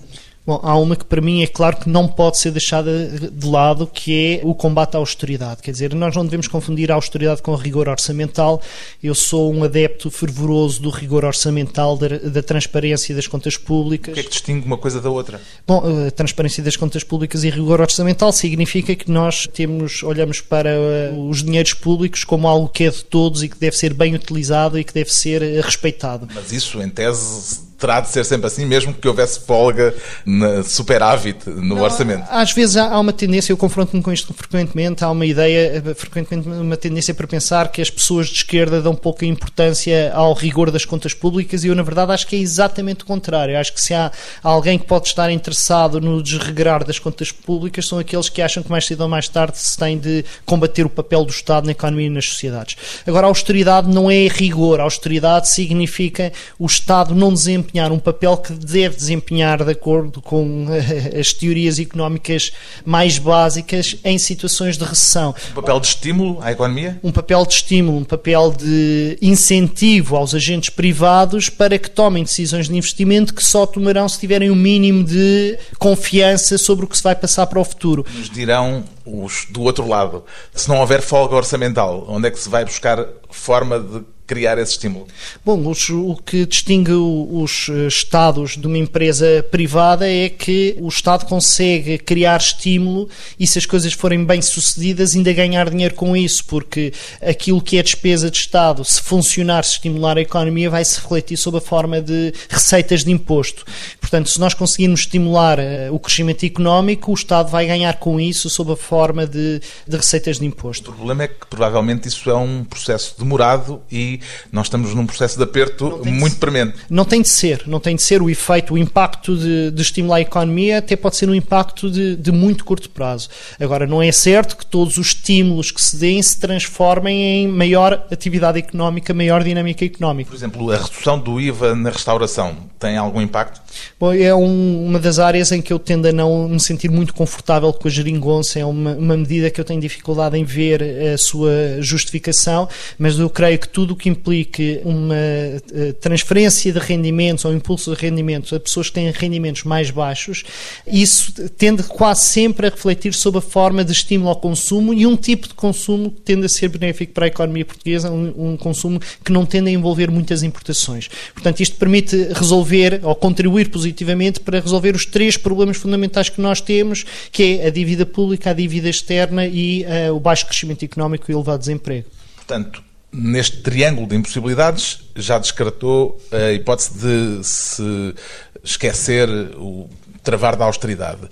Bom, 0.49 0.59
há 0.63 0.79
uma 0.79 0.97
que 0.97 1.05
para 1.05 1.21
mim 1.21 1.43
é 1.43 1.47
claro 1.47 1.77
que 1.77 1.91
não 1.91 2.09
pode 2.09 2.39
ser 2.39 2.51
deixada 2.51 3.07
de 3.31 3.47
lado, 3.47 3.87
que 3.87 4.41
é 4.41 4.41
o 4.43 4.55
combate 4.55 4.95
à 4.95 4.99
austeridade. 4.99 5.61
Quer 5.61 5.73
dizer, 5.73 5.95
nós 5.95 6.17
não 6.17 6.25
devemos 6.25 6.49
confundir 6.49 6.91
a 6.91 6.95
austeridade 6.95 7.43
com 7.43 7.53
a 7.53 7.59
rigor 7.59 7.87
orçamental. 7.87 8.63
Eu 9.03 9.15
sou 9.15 9.53
um 9.53 9.63
adepto 9.63 10.11
fervoroso 10.11 10.81
do 10.81 10.89
rigor 10.89 11.23
orçamental, 11.23 11.99
da, 11.99 12.09
da 12.17 12.43
transparência 12.43 13.15
das 13.15 13.27
contas 13.27 13.59
públicas. 13.59 14.13
O 14.13 14.15
que 14.15 14.21
é 14.21 14.23
que 14.23 14.31
distingue 14.31 14.65
uma 14.65 14.79
coisa 14.79 15.03
da 15.03 15.11
outra? 15.11 15.39
Bom, 15.67 15.83
a 16.07 16.11
transparência 16.11 16.65
das 16.65 16.77
contas 16.77 17.05
públicas 17.05 17.45
e 17.45 17.51
rigor 17.51 17.83
orçamental 17.83 18.33
significa 18.33 18.97
que 18.97 19.11
nós 19.11 19.47
temos, 19.53 20.03
olhamos 20.03 20.41
para 20.41 20.71
uh, 20.71 21.29
os 21.29 21.43
dinheiros 21.43 21.75
públicos 21.75 22.25
como 22.25 22.49
algo 22.49 22.71
que 22.71 22.85
é 22.85 22.91
de 22.91 23.05
todos 23.05 23.43
e 23.43 23.51
que 23.51 23.59
deve 23.59 23.77
ser 23.77 23.93
bem 23.93 24.15
utilizado 24.15 24.79
e 24.79 24.85
que 24.85 24.95
deve 24.95 25.13
ser 25.13 25.43
uh, 25.43 25.61
respeitado. 25.61 26.27
Mas 26.35 26.53
isso, 26.53 26.81
em 26.81 26.89
tese, 26.89 27.68
terá 27.79 28.01
de 28.01 28.09
ser 28.09 28.25
sempre 28.25 28.49
assim, 28.49 28.67
mesmo 28.67 28.93
que 28.93 29.07
houvesse 29.07 29.41
folga 29.41 29.95
na 30.27 30.65
superávit 30.65 31.49
no 31.49 31.77
não, 31.77 31.81
orçamento. 31.81 32.25
Às 32.29 32.53
vezes 32.53 32.77
há 32.77 32.99
uma 32.99 33.13
tendência, 33.13 33.53
eu 33.53 33.57
confronto-me 33.57 34.03
com 34.03 34.13
isto 34.13 34.35
frequentemente, 34.35 35.05
há 35.05 35.11
uma 35.11 35.25
ideia, 35.25 35.83
frequentemente 35.95 36.49
uma 36.49 36.77
tendência 36.77 37.15
para 37.15 37.27
pensar 37.29 37.69
que 37.69 37.81
as 37.81 37.89
pessoas 37.89 38.27
de 38.27 38.35
esquerda 38.35 38.83
dão 38.83 38.97
pouca 38.97 39.25
importância 39.25 40.13
ao 40.13 40.33
rigor 40.33 40.73
das 40.73 40.85
contas 40.85 41.15
públicas 41.15 41.63
e 41.63 41.69
eu, 41.69 41.75
na 41.75 41.85
verdade, 41.85 42.11
acho 42.11 42.27
que 42.27 42.35
é 42.35 42.41
exatamente 42.41 43.05
o 43.05 43.07
contrário. 43.07 43.55
Eu 43.55 43.61
acho 43.61 43.73
que 43.73 43.81
se 43.81 43.95
há 43.95 44.11
alguém 44.43 44.77
que 44.77 44.87
pode 44.87 45.07
estar 45.07 45.31
interessado 45.31 46.01
no 46.01 46.21
desregrar 46.21 46.85
das 46.85 46.99
contas 46.99 47.31
públicas, 47.31 47.87
são 47.87 48.01
aqueles 48.01 48.29
que 48.29 48.43
acham 48.43 48.61
que 48.61 48.71
mais 48.71 48.87
cedo 48.87 49.03
ou 49.03 49.09
mais 49.09 49.29
tarde 49.29 49.57
se 49.57 49.79
tem 49.79 49.97
de 49.97 50.25
combater 50.45 50.85
o 50.85 50.91
papel 50.91 51.25
do 51.25 51.31
Estado 51.31 51.67
na 51.67 51.73
economia 51.73 52.09
e 52.09 52.11
nas 52.11 52.29
sociedades. 52.29 52.77
Agora, 53.07 53.27
a 53.27 53.29
austeridade 53.29 53.89
não 53.89 54.11
é 54.11 54.27
rigor. 54.27 54.81
A 54.81 54.83
austeridade 54.83 55.49
significa 55.49 56.33
o 56.59 56.67
Estado 56.67 57.15
não 57.15 57.33
desempenhar 57.33 57.68
desempenhar 57.69 57.93
um 57.93 57.99
papel 57.99 58.37
que 58.39 58.53
deve 58.53 58.97
desempenhar 58.97 59.63
de 59.63 59.71
acordo 59.71 60.21
com 60.23 60.67
eh, 60.71 61.19
as 61.21 61.33
teorias 61.33 61.79
económicas 61.79 62.53
mais 62.85 63.19
básicas 63.19 63.97
em 64.05 64.19
situações 64.19 64.79
de 64.79 64.85
recessão. 64.85 65.35
Um 65.53 65.55
papel 65.55 65.81
de 65.81 65.87
estímulo 65.89 66.39
à 66.41 66.53
economia? 66.53 66.99
Um 67.03 67.13
papel 67.13 67.45
de 67.45 67.55
estímulo, 67.55 67.99
um 67.99 68.05
papel 68.05 68.53
de 68.53 69.19
incentivo 69.21 70.17
aos 70.17 70.35
agentes 70.35 70.71
privados 70.71 71.49
para 71.49 71.79
que 71.79 71.91
tomem 71.91 72.25
decisões 72.25 72.69
de 72.69 72.77
investimento 72.77 73.35
que 73.35 73.45
só 73.45 73.67
tomarão 73.67 74.09
se 74.09 74.19
tiverem 74.19 74.51
o 74.51 74.55
um 74.55 74.57
mínimo 74.57 75.05
de 75.05 75.59
confiança 75.79 76.57
sobre 76.57 76.85
o 76.85 76.89
que 76.89 76.97
se 76.97 77.03
vai 77.03 77.15
passar 77.15 77.47
para 77.47 77.61
o 77.61 77.65
futuro. 77.65 78.05
Nos 78.15 78.31
dirão 78.31 78.85
os 79.11 79.47
do 79.51 79.63
outro 79.63 79.87
lado, 79.87 80.25
se 80.55 80.69
não 80.69 80.79
houver 80.79 81.03
folga 81.03 81.37
orçamental, 81.37 82.05
onde 82.09 82.29
é 82.29 82.31
que 82.31 82.39
se 82.39 82.49
vai 82.49 82.65
buscar 82.65 83.07
forma 83.31 83.79
de 83.79 84.05
criar 84.29 84.59
esse 84.59 84.73
estímulo? 84.73 85.07
Bom, 85.43 85.67
os, 85.67 85.89
o 85.89 86.15
que 86.25 86.45
distingue 86.45 86.93
os 86.93 87.71
eh, 87.71 87.87
Estados 87.89 88.59
de 88.59 88.67
uma 88.67 88.77
empresa 88.77 89.45
privada 89.51 90.07
é 90.07 90.29
que 90.29 90.77
o 90.79 90.89
Estado 90.89 91.25
consegue 91.25 91.97
criar 91.97 92.37
estímulo 92.37 93.09
e, 93.41 93.47
se 93.47 93.59
as 93.59 93.65
coisas 93.65 93.95
forem 93.95 94.23
bem 94.25 94.43
sucedidas, 94.43 95.17
ainda 95.17 95.33
ganhar 95.33 95.71
dinheiro 95.71 95.95
com 95.95 96.15
isso, 96.15 96.45
porque 96.45 96.93
aquilo 97.23 97.63
que 97.63 97.79
é 97.79 97.83
despesa 97.83 98.31
de 98.31 98.37
Estado, 98.37 98.85
se 98.85 99.01
funcionar, 99.01 99.65
se 99.65 99.73
estimular 99.73 100.19
a 100.19 100.21
economia, 100.21 100.69
vai 100.69 100.85
se 100.85 101.01
refletir 101.01 101.39
sob 101.39 101.57
a 101.57 101.63
forma 101.63 102.03
de 102.03 102.35
receitas 102.51 103.05
de 103.05 103.11
imposto. 103.11 103.65
Portanto, 103.99 104.29
se 104.29 104.39
nós 104.39 104.53
conseguirmos 104.53 105.01
estimular 105.01 105.59
uh, 105.59 105.95
o 105.95 105.99
crescimento 105.99 106.45
económico, 106.45 107.11
o 107.11 107.15
Estado 107.15 107.51
vai 107.51 107.67
ganhar 107.67 107.99
com 107.99 108.21
isso 108.21 108.51
sob 108.51 108.73
a 108.73 108.77
forma 108.77 108.98
forma 108.99 109.29
de, 109.29 109.61
de 109.87 109.97
receitas 109.97 110.41
de 110.41 110.45
imposto. 110.45 110.91
O 110.91 110.95
problema 110.95 111.23
é 111.23 111.29
que 111.29 111.47
provavelmente 111.49 112.09
isso 112.09 112.29
é 112.29 112.35
um 112.35 112.65
processo 112.65 113.15
demorado 113.17 113.81
e 113.93 114.19
nós 114.51 114.67
estamos 114.67 114.93
num 114.93 115.07
processo 115.07 115.37
de 115.37 115.45
aperto 115.45 116.03
muito 116.05 116.35
de, 116.35 116.41
premente. 116.41 116.75
Não 116.91 117.05
tem 117.05 117.23
de 117.23 117.29
ser, 117.29 117.63
não 117.69 117.79
tem 117.79 117.95
de 117.95 118.03
ser 118.03 118.21
o 118.21 118.29
efeito, 118.29 118.75
o 118.75 118.79
impacto 118.79 119.37
de, 119.37 119.71
de 119.71 119.83
estimular 119.83 120.17
a 120.17 120.21
economia 120.21 120.79
até 120.79 120.97
pode 120.97 121.15
ser 121.15 121.31
um 121.31 121.35
impacto 121.35 121.89
de, 121.89 122.17
de 122.17 122.33
muito 122.33 122.65
curto 122.65 122.91
prazo. 122.91 123.29
Agora, 123.61 123.87
não 123.87 124.03
é 124.03 124.11
certo 124.11 124.57
que 124.57 124.67
todos 124.67 124.99
os 124.99 125.07
estímulos 125.07 125.71
que 125.71 125.81
se 125.81 125.97
deem 125.97 126.21
se 126.21 126.37
transformem 126.41 127.45
em 127.45 127.47
maior 127.47 128.05
atividade 128.11 128.59
económica, 128.59 129.15
maior 129.15 129.45
dinâmica 129.45 129.85
económica. 129.85 130.29
Por 130.29 130.37
exemplo, 130.37 130.73
a 130.73 130.77
redução 130.77 131.21
do 131.21 131.41
IVA 131.41 131.77
na 131.77 131.91
restauração 131.91 132.57
tem 132.81 132.97
algum 132.97 133.21
impacto? 133.21 133.61
Bom, 133.99 134.13
é 134.13 134.35
um, 134.35 134.87
uma 134.87 134.99
das 134.99 135.19
áreas 135.19 135.53
em 135.53 135.61
que 135.61 135.73
eu 135.73 135.79
tendo 135.79 136.07
a 136.07 136.13
não 136.13 136.49
me 136.49 136.61
sentir 136.61 136.91
muito 136.91 137.13
confortável 137.15 137.73
com 137.73 137.89
a 137.89 137.91
geringonça, 137.91 138.59
é 138.59 138.65
uma, 138.65 138.88
uma 138.97 139.17
medida 139.17 139.51
que 139.51 139.61
eu 139.61 139.65
tenho 139.65 139.81
dificuldade 139.81 140.37
em 140.37 140.45
ver 140.45 140.83
a 141.15 141.19
sua 141.19 141.81
justificação, 141.81 142.69
mas 142.99 143.19
eu 143.19 143.29
creio 143.29 143.59
que 143.59 143.69
tudo 143.69 143.93
o 143.93 143.97
que 143.97 144.09
implique 144.09 144.81
uma 144.85 145.15
eh, 145.15 145.93
transferência 146.01 146.73
de 146.73 146.79
rendimentos 146.79 147.45
ou 147.45 147.53
impulso 147.53 147.95
de 147.95 148.01
rendimentos 148.01 148.53
a 148.53 148.61
pessoas 148.61 148.89
que 148.89 148.95
têm 148.95 149.11
rendimentos 149.11 149.65
mais 149.65 149.91
baixos, 149.91 150.45
isso 150.87 151.33
tende 151.51 151.83
quase 151.83 152.23
sempre 152.23 152.67
a 152.67 152.71
refletir 152.71 153.15
sobre 153.15 153.39
a 153.39 153.43
forma 153.43 153.85
de 153.85 153.93
estímulo 153.93 154.31
ao 154.31 154.37
consumo 154.37 154.95
e 154.95 155.07
um 155.07 155.17
tipo 155.17 155.49
de 155.49 155.55
consumo 155.55 156.11
que 156.11 156.21
tende 156.21 156.47
a 156.47 156.49
ser 156.49 156.69
benéfico 156.69 157.13
para 157.13 157.27
a 157.27 157.29
economia 157.29 157.65
portuguesa, 157.65 158.11
um, 158.11 158.53
um 158.53 158.57
consumo 158.57 159.01
que 159.25 159.33
não 159.33 159.45
tende 159.45 159.69
a 159.69 159.73
envolver 159.73 160.11
muitas 160.11 160.43
importações. 160.43 161.09
Portanto, 161.35 161.61
isto 161.61 161.77
permite 161.77 162.17
resolver 162.33 163.01
ou 163.03 163.15
contribuir 163.15 163.71
positivamente 163.71 164.41
para 164.41 164.61
resolver 164.61 164.95
os 164.95 165.05
três 165.05 165.37
problemas 165.37 165.77
fundamentais 165.77 166.29
que 166.29 166.41
nós 166.41 166.61
temos, 166.61 167.05
que 167.33 167.59
é 167.61 167.67
a 167.67 167.71
dívida 167.71 168.07
pública, 168.07 168.51
a 168.51 168.53
dívida 168.53 168.68
externa 168.77 169.47
e 169.47 169.85
uh, 169.85 170.15
o 170.15 170.21
baixo 170.21 170.47
crescimento 170.47 170.85
económico 170.85 171.31
e 171.31 171.35
o 171.35 171.39
elevado 171.39 171.61
desemprego. 171.61 172.07
Portanto, 172.37 172.83
neste 173.13 173.59
triângulo 173.59 174.07
de 174.07 174.17
impossibilidades, 174.17 175.01
já 175.17 175.39
descartou 175.39 176.21
a 176.31 176.53
hipótese 176.53 176.99
de 176.99 177.45
se 177.45 178.15
esquecer 178.63 179.29
o 179.57 179.89
travar 180.23 180.57
da 180.57 180.65
austeridade. 180.65 181.23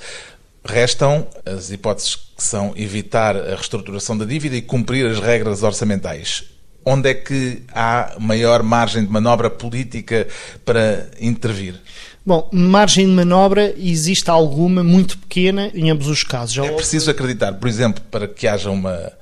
Restam 0.64 1.26
as 1.44 1.70
hipóteses 1.70 2.16
que 2.16 2.42
são 2.42 2.72
evitar 2.76 3.36
a 3.36 3.54
reestruturação 3.54 4.16
da 4.16 4.24
dívida 4.24 4.56
e 4.56 4.62
cumprir 4.62 5.06
as 5.06 5.20
regras 5.20 5.62
orçamentais. 5.62 6.44
Onde 6.84 7.10
é 7.10 7.14
que 7.14 7.62
há 7.72 8.16
maior 8.18 8.62
margem 8.62 9.04
de 9.04 9.10
manobra 9.10 9.50
política 9.50 10.26
para 10.64 11.08
intervir? 11.20 11.80
Bom, 12.26 12.50
margem 12.52 13.06
de 13.06 13.12
manobra 13.12 13.72
existe 13.78 14.28
alguma, 14.28 14.82
muito 14.82 15.16
pequena, 15.16 15.70
em 15.72 15.90
ambos 15.90 16.08
os 16.08 16.24
casos. 16.24 16.56
Já 16.56 16.66
é 16.66 16.72
preciso 16.72 17.08
acreditar, 17.08 17.52
por 17.52 17.68
exemplo, 17.68 18.02
para 18.10 18.26
que 18.26 18.48
haja 18.48 18.68
uma 18.68 19.12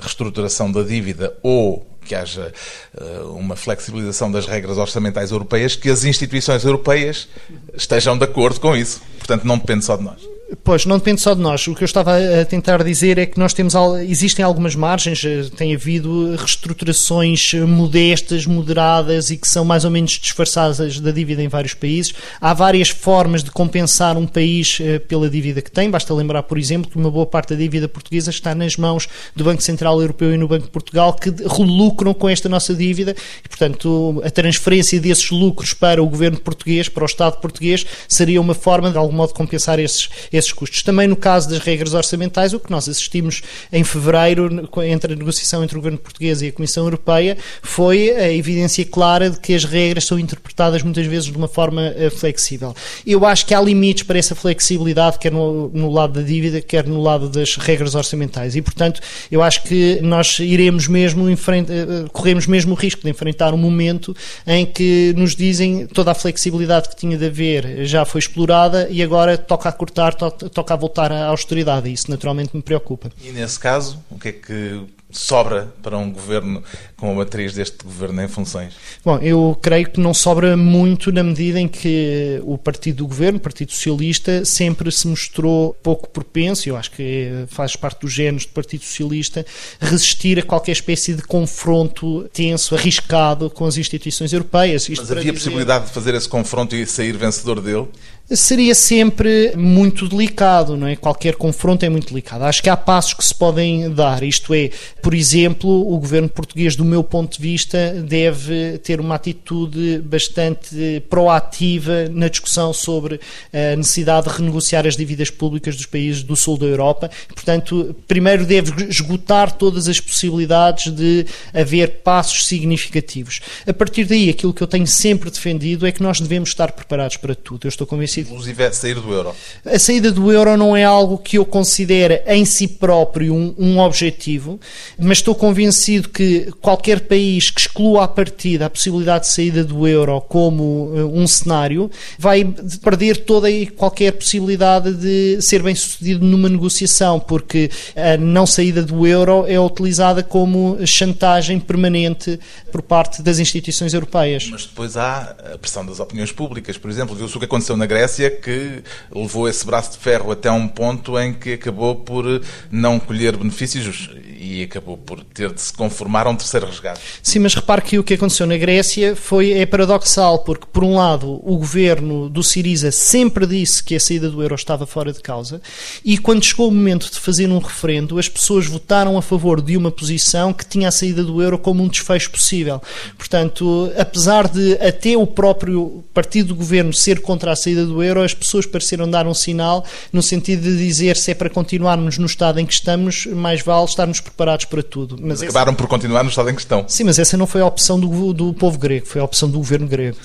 reestruturação 0.00 0.70
da 0.70 0.84
dívida 0.84 1.36
ou 1.42 1.84
que 2.04 2.14
haja 2.14 2.52
uh, 2.94 3.32
uma 3.32 3.56
flexibilização 3.56 4.30
das 4.30 4.46
regras 4.46 4.78
orçamentais 4.78 5.32
europeias, 5.32 5.74
que 5.74 5.90
as 5.90 6.04
instituições 6.04 6.64
europeias 6.64 7.28
estejam 7.74 8.16
de 8.16 8.24
acordo 8.24 8.60
com 8.60 8.76
isso. 8.76 9.02
Portanto, 9.18 9.44
não 9.44 9.58
depende 9.58 9.84
só 9.84 9.96
de 9.96 10.04
nós. 10.04 10.31
Pois, 10.62 10.84
não 10.84 10.98
depende 10.98 11.20
só 11.20 11.34
de 11.34 11.40
nós. 11.40 11.66
O 11.66 11.74
que 11.74 11.82
eu 11.82 11.86
estava 11.86 12.12
a 12.16 12.44
tentar 12.44 12.82
dizer 12.84 13.16
é 13.16 13.24
que 13.24 13.38
nós 13.38 13.54
temos 13.54 13.74
existem 14.06 14.44
algumas 14.44 14.74
margens, 14.74 15.24
eh, 15.24 15.48
tem 15.56 15.74
havido 15.74 16.36
reestruturações 16.36 17.54
modestas, 17.54 18.44
moderadas 18.44 19.30
e 19.30 19.36
que 19.38 19.48
são 19.48 19.64
mais 19.64 19.84
ou 19.84 19.90
menos 19.90 20.12
disfarçadas 20.12 21.00
da 21.00 21.10
dívida 21.10 21.42
em 21.42 21.48
vários 21.48 21.72
países. 21.72 22.12
Há 22.40 22.52
várias 22.52 22.90
formas 22.90 23.42
de 23.42 23.50
compensar 23.50 24.16
um 24.16 24.26
país 24.26 24.78
eh, 24.80 24.98
pela 24.98 25.30
dívida 25.30 25.62
que 25.62 25.70
tem. 25.70 25.90
Basta 25.90 26.12
lembrar, 26.12 26.42
por 26.42 26.58
exemplo, 26.58 26.90
que 26.90 26.96
uma 26.98 27.10
boa 27.10 27.26
parte 27.26 27.54
da 27.54 27.56
dívida 27.56 27.88
portuguesa 27.88 28.30
está 28.30 28.54
nas 28.54 28.76
mãos 28.76 29.08
do 29.34 29.44
Banco 29.44 29.62
Central 29.62 30.00
Europeu 30.00 30.34
e 30.34 30.36
no 30.36 30.46
Banco 30.46 30.66
de 30.66 30.70
Portugal, 30.70 31.14
que 31.14 31.30
lucram 31.60 32.12
com 32.12 32.28
esta 32.28 32.48
nossa 32.48 32.74
dívida 32.74 33.16
e, 33.44 33.48
portanto, 33.48 34.20
a 34.24 34.30
transferência 34.30 35.00
desses 35.00 35.30
lucros 35.30 35.72
para 35.72 36.02
o 36.02 36.06
governo 36.06 36.38
português, 36.38 36.88
para 36.88 37.04
o 37.04 37.06
Estado 37.06 37.40
português, 37.40 37.86
seria 38.06 38.40
uma 38.40 38.54
forma, 38.54 38.90
de 38.90 38.98
algum 38.98 39.14
modo, 39.14 39.32
compensar 39.32 39.78
esses, 39.78 40.08
esses 40.32 40.41
esses 40.42 40.52
custos. 40.52 40.82
Também 40.82 41.08
no 41.08 41.16
caso 41.16 41.48
das 41.48 41.58
regras 41.58 41.94
orçamentais, 41.94 42.52
o 42.52 42.60
que 42.60 42.70
nós 42.70 42.88
assistimos 42.88 43.42
em 43.72 43.82
fevereiro, 43.84 44.68
entre 44.84 45.12
a 45.12 45.16
negociação 45.16 45.62
entre 45.62 45.76
o 45.76 45.80
governo 45.80 45.98
português 45.98 46.42
e 46.42 46.48
a 46.48 46.52
Comissão 46.52 46.84
Europeia, 46.84 47.36
foi 47.62 48.10
a 48.10 48.30
evidência 48.30 48.84
clara 48.84 49.30
de 49.30 49.40
que 49.40 49.54
as 49.54 49.64
regras 49.64 50.04
são 50.04 50.18
interpretadas 50.18 50.82
muitas 50.82 51.06
vezes 51.06 51.26
de 51.26 51.36
uma 51.36 51.48
forma 51.48 51.92
uh, 51.96 52.10
flexível. 52.10 52.74
Eu 53.06 53.24
acho 53.24 53.46
que 53.46 53.54
há 53.54 53.60
limites 53.60 54.02
para 54.02 54.18
essa 54.18 54.34
flexibilidade, 54.34 55.18
quer 55.18 55.32
no, 55.32 55.90
lado 55.90 56.20
da 56.20 56.26
dívida, 56.26 56.60
quer 56.60 56.86
no 56.86 57.00
lado 57.00 57.28
das 57.28 57.56
regras 57.56 57.94
orçamentais. 57.94 58.56
E, 58.56 58.62
portanto, 58.62 59.00
eu 59.30 59.42
acho 59.42 59.62
que 59.62 60.00
nós 60.02 60.38
iremos 60.38 60.88
mesmo, 60.88 61.24
uh, 61.24 62.10
corremos 62.12 62.46
mesmo 62.46 62.72
o 62.72 62.76
risco 62.76 63.02
de 63.02 63.10
enfrentar 63.10 63.54
um 63.54 63.58
momento 63.58 64.14
em 64.46 64.66
que 64.66 65.14
nos 65.16 65.34
dizem 65.34 65.86
toda 65.86 66.10
a 66.10 66.14
flexibilidade 66.14 66.88
que 66.88 66.96
tinha 66.96 67.16
de 67.16 67.26
haver 67.26 67.84
já 67.84 68.04
foi 68.04 68.18
explorada 68.18 68.88
e 68.90 69.02
agora 69.02 69.36
toca 69.36 69.68
a 69.68 69.72
cortar, 69.72 70.14
toca 70.32 70.74
a 70.74 70.76
voltar 70.76 71.12
à 71.12 71.26
austeridade 71.26 71.88
e 71.88 71.92
isso 71.92 72.10
naturalmente 72.10 72.54
me 72.54 72.62
preocupa. 72.62 73.10
E 73.22 73.30
nesse 73.30 73.58
caso, 73.58 74.02
o 74.10 74.18
que 74.18 74.28
é 74.28 74.32
que 74.32 74.80
sobra 75.12 75.72
para 75.82 75.96
um 75.96 76.10
governo 76.10 76.62
com 76.96 77.10
a 77.10 77.14
matriz 77.14 77.52
deste 77.52 77.84
governo 77.84 78.22
em 78.22 78.28
funções? 78.28 78.74
Bom, 79.04 79.18
eu 79.18 79.58
creio 79.60 79.90
que 79.90 80.00
não 80.00 80.14
sobra 80.14 80.56
muito 80.56 81.12
na 81.12 81.22
medida 81.22 81.60
em 81.60 81.68
que 81.68 82.40
o 82.44 82.56
partido 82.56 82.98
do 82.98 83.06
governo, 83.06 83.38
o 83.38 83.40
Partido 83.40 83.72
Socialista, 83.72 84.44
sempre 84.44 84.90
se 84.90 85.06
mostrou 85.06 85.76
pouco 85.82 86.08
propenso, 86.08 86.68
eu 86.68 86.76
acho 86.76 86.90
que 86.92 87.44
faz 87.48 87.76
parte 87.76 88.00
dos 88.00 88.12
genes 88.12 88.46
do 88.46 88.52
Partido 88.52 88.84
Socialista, 88.84 89.44
resistir 89.80 90.38
a 90.38 90.42
qualquer 90.42 90.72
espécie 90.72 91.14
de 91.14 91.22
confronto 91.22 92.28
tenso, 92.32 92.74
arriscado 92.74 93.50
com 93.50 93.64
as 93.64 93.76
instituições 93.76 94.32
europeias. 94.32 94.88
Isto 94.88 95.02
Mas 95.02 95.10
havia 95.10 95.22
dizer... 95.24 95.32
possibilidade 95.32 95.86
de 95.86 95.92
fazer 95.92 96.14
esse 96.14 96.28
confronto 96.28 96.74
e 96.74 96.86
sair 96.86 97.16
vencedor 97.16 97.60
dele? 97.60 97.88
seria 98.36 98.74
sempre 98.74 99.54
muito 99.56 100.08
delicado, 100.08 100.76
não 100.76 100.86
é? 100.86 100.96
Qualquer 100.96 101.36
confronto 101.36 101.84
é 101.84 101.88
muito 101.88 102.08
delicado. 102.08 102.44
Acho 102.44 102.62
que 102.62 102.70
há 102.70 102.76
passos 102.76 103.14
que 103.14 103.24
se 103.24 103.34
podem 103.34 103.90
dar, 103.90 104.22
isto 104.22 104.54
é, 104.54 104.70
por 105.02 105.14
exemplo, 105.14 105.68
o 105.68 105.98
governo 105.98 106.28
português, 106.28 106.76
do 106.76 106.84
meu 106.84 107.02
ponto 107.02 107.36
de 107.36 107.42
vista, 107.42 107.92
deve 108.06 108.78
ter 108.78 109.00
uma 109.00 109.16
atitude 109.16 109.98
bastante 109.98 111.02
proativa 111.10 112.08
na 112.08 112.28
discussão 112.28 112.72
sobre 112.72 113.20
a 113.52 113.76
necessidade 113.76 114.28
de 114.28 114.36
renegociar 114.36 114.86
as 114.86 114.96
dívidas 114.96 115.28
públicas 115.28 115.74
dos 115.74 115.86
países 115.86 116.22
do 116.22 116.36
sul 116.36 116.56
da 116.56 116.66
Europa. 116.66 117.10
Portanto, 117.34 117.96
primeiro 118.06 118.46
deve 118.46 118.84
esgotar 118.84 119.50
todas 119.52 119.88
as 119.88 119.98
possibilidades 119.98 120.92
de 120.92 121.26
haver 121.52 122.02
passos 122.04 122.46
significativos. 122.46 123.40
A 123.66 123.72
partir 123.72 124.04
daí, 124.04 124.30
aquilo 124.30 124.54
que 124.54 124.62
eu 124.62 124.68
tenho 124.68 124.86
sempre 124.86 125.30
defendido 125.30 125.84
é 125.84 125.90
que 125.90 126.02
nós 126.02 126.20
devemos 126.20 126.50
estar 126.50 126.70
preparados 126.72 127.16
para 127.16 127.34
tudo. 127.34 127.66
Eu 127.66 127.68
estou 127.68 127.86
convencido 127.86 128.30
Inclusive 128.30 128.62
a 128.62 128.66
é 128.66 128.72
sair 128.72 128.94
do 128.94 129.12
euro. 129.12 129.34
A 129.64 129.78
saída 129.78 130.12
do 130.12 130.30
euro 130.30 130.56
não 130.56 130.76
é 130.76 130.84
algo 130.84 131.18
que 131.18 131.38
eu 131.38 131.44
considere 131.44 132.22
em 132.26 132.44
si 132.44 132.68
próprio 132.68 133.34
um, 133.34 133.54
um 133.58 133.78
objetivo, 133.80 134.60
mas 134.98 135.18
estou 135.18 135.34
convencido 135.34 136.08
que 136.08 136.52
qualquer 136.60 137.00
país 137.00 137.50
que 137.50 137.60
exclua 137.60 138.04
a 138.04 138.08
partida 138.08 138.66
a 138.66 138.70
possibilidade 138.70 139.26
de 139.26 139.32
saída 139.32 139.64
do 139.64 139.86
euro 139.86 140.20
como 140.20 140.62
uh, 140.62 141.18
um 141.18 141.26
cenário 141.26 141.90
vai 142.18 142.44
perder 142.82 143.18
toda 143.18 143.50
e 143.50 143.66
qualquer 143.66 144.12
possibilidade 144.12 144.94
de 144.94 145.40
ser 145.40 145.62
bem 145.62 145.74
sucedido 145.74 146.24
numa 146.24 146.48
negociação, 146.48 147.18
porque 147.18 147.70
a 147.96 148.16
não 148.16 148.46
saída 148.46 148.82
do 148.82 149.06
euro 149.06 149.44
é 149.46 149.58
utilizada 149.58 150.22
como 150.22 150.78
chantagem 150.86 151.58
permanente 151.58 152.38
por 152.70 152.82
parte 152.82 153.22
das 153.22 153.38
instituições 153.38 153.94
europeias. 153.94 154.48
Mas 154.50 154.66
depois 154.66 154.96
há 154.96 155.36
a 155.52 155.58
pressão 155.58 155.84
das 155.84 156.00
opiniões 156.00 156.32
públicas, 156.32 156.78
por 156.78 156.90
exemplo, 156.90 157.14
viu-se 157.14 157.36
o 157.36 157.38
que 157.38 157.44
aconteceu 157.44 157.76
na 157.76 157.86
Grécia 157.86 158.30
que 158.30 158.82
levou 159.14 159.48
esse 159.48 159.64
braço 159.64 159.92
de 159.92 159.98
ferro 159.98 160.30
até 160.30 160.50
um 160.50 160.68
ponto 160.68 161.18
em 161.18 161.32
que 161.32 161.54
acabou 161.54 161.96
por 161.96 162.24
não 162.70 162.98
colher 162.98 163.36
benefícios 163.36 164.10
e 164.38 164.64
acabou 164.64 164.81
por 164.82 165.22
ter 165.24 165.52
de 165.52 165.60
se 165.60 165.72
conformar 165.72 166.26
a 166.26 166.30
um 166.30 166.36
terceiro 166.36 166.66
resgate. 166.66 167.00
Sim, 167.22 167.40
mas 167.40 167.54
repare 167.54 167.82
que 167.82 167.98
o 167.98 168.04
que 168.04 168.14
aconteceu 168.14 168.46
na 168.46 168.56
Grécia 168.56 169.16
foi, 169.16 169.52
é 169.52 169.66
paradoxal, 169.66 170.40
porque 170.40 170.66
por 170.72 170.84
um 170.84 170.96
lado 170.96 171.40
o 171.42 171.56
governo 171.56 172.28
do 172.28 172.42
Siriza 172.42 172.90
sempre 172.90 173.46
disse 173.46 173.82
que 173.82 173.94
a 173.94 174.00
saída 174.00 174.28
do 174.28 174.42
euro 174.42 174.54
estava 174.54 174.86
fora 174.86 175.12
de 175.12 175.20
causa 175.20 175.60
e 176.04 176.18
quando 176.18 176.44
chegou 176.44 176.68
o 176.68 176.72
momento 176.72 177.10
de 177.10 177.18
fazer 177.18 177.48
um 177.48 177.58
referendo 177.58 178.18
as 178.18 178.28
pessoas 178.28 178.66
votaram 178.66 179.16
a 179.16 179.22
favor 179.22 179.60
de 179.60 179.76
uma 179.76 179.90
posição 179.90 180.52
que 180.52 180.66
tinha 180.66 180.88
a 180.88 180.92
saída 180.92 181.22
do 181.22 181.42
euro 181.42 181.58
como 181.58 181.82
um 181.82 181.88
desfecho 181.88 182.30
possível. 182.30 182.80
Portanto, 183.16 183.92
apesar 183.96 184.48
de 184.48 184.74
até 184.74 185.16
o 185.16 185.26
próprio 185.26 186.04
partido 186.12 186.48
do 186.48 186.54
governo 186.54 186.92
ser 186.92 187.20
contra 187.20 187.52
a 187.52 187.56
saída 187.56 187.84
do 187.84 188.02
euro, 188.02 188.22
as 188.22 188.34
pessoas 188.34 188.66
pareceram 188.66 189.10
dar 189.10 189.26
um 189.26 189.34
sinal 189.34 189.84
no 190.12 190.22
sentido 190.22 190.62
de 190.62 190.76
dizer 190.76 191.16
se 191.16 191.30
é 191.30 191.34
para 191.34 191.50
continuarmos 191.50 192.18
no 192.18 192.26
estado 192.26 192.58
em 192.58 192.66
que 192.66 192.72
estamos, 192.72 193.26
mais 193.26 193.62
vale 193.62 193.84
estarmos 193.84 194.20
preparados 194.20 194.64
para 194.72 194.82
tudo. 194.82 195.16
Mas, 195.20 195.40
mas 195.40 195.42
acabaram 195.42 195.72
essa... 195.72 195.76
por 195.76 195.86
continuar 195.86 196.22
no 196.22 196.30
estado 196.30 196.48
em 196.48 196.54
que 196.54 196.62
estão. 196.62 196.86
Sim, 196.88 197.04
mas 197.04 197.18
essa 197.18 197.36
não 197.36 197.46
foi 197.46 197.60
a 197.60 197.66
opção 197.66 198.00
do, 198.00 198.32
do 198.32 198.54
povo 198.54 198.78
grego, 198.78 199.04
foi 199.04 199.20
a 199.20 199.24
opção 199.24 199.50
do 199.50 199.58
governo 199.58 199.86
grego. 199.86 200.16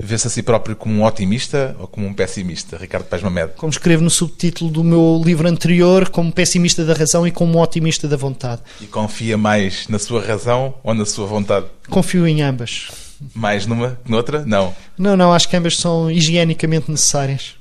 Vê-se 0.00 0.26
a 0.26 0.30
si 0.30 0.42
próprio 0.42 0.74
como 0.74 0.94
um 0.94 1.04
otimista 1.04 1.76
ou 1.78 1.86
como 1.86 2.06
um 2.06 2.14
pessimista, 2.14 2.76
Ricardo 2.76 3.04
Pais 3.04 3.22
Mamed? 3.22 3.52
Como 3.56 3.70
escrevo 3.70 4.02
no 4.02 4.10
subtítulo 4.10 4.70
do 4.70 4.82
meu 4.82 5.22
livro 5.24 5.46
anterior, 5.46 6.08
como 6.08 6.32
pessimista 6.32 6.84
da 6.84 6.94
razão 6.94 7.26
e 7.26 7.30
como 7.30 7.62
otimista 7.62 8.08
da 8.08 8.16
vontade. 8.16 8.62
E 8.80 8.86
confia 8.86 9.36
mais 9.36 9.86
na 9.88 9.98
sua 9.98 10.20
razão 10.20 10.74
ou 10.82 10.94
na 10.94 11.04
sua 11.04 11.26
vontade? 11.26 11.66
Confio 11.88 12.26
em 12.26 12.42
ambas. 12.42 12.88
Mais 13.34 13.66
numa 13.66 13.96
que 14.04 14.10
noutra? 14.10 14.44
Não. 14.44 14.74
Não, 14.98 15.16
não, 15.16 15.32
acho 15.32 15.48
que 15.48 15.56
ambas 15.56 15.76
são 15.76 16.10
higienicamente 16.10 16.90
necessárias. 16.90 17.54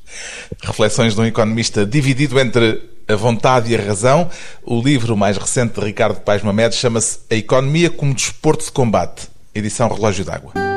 Reflexões 0.63 1.13
de 1.13 1.21
um 1.21 1.25
economista 1.25 1.85
dividido 1.85 2.39
entre 2.39 2.81
a 3.11 3.15
vontade 3.15 3.71
e 3.71 3.75
a 3.75 3.81
razão. 3.81 4.29
O 4.63 4.81
livro 4.81 5.17
mais 5.17 5.37
recente 5.37 5.79
de 5.79 5.85
Ricardo 5.85 6.21
Paes 6.21 6.43
Mamed 6.43 6.75
chama-se 6.75 7.19
A 7.29 7.35
Economia 7.35 7.89
como 7.89 8.13
Desporto 8.13 8.65
de 8.65 8.71
Combate, 8.71 9.29
edição 9.53 9.89
Relógio 9.89 10.25
d'Água. 10.25 10.70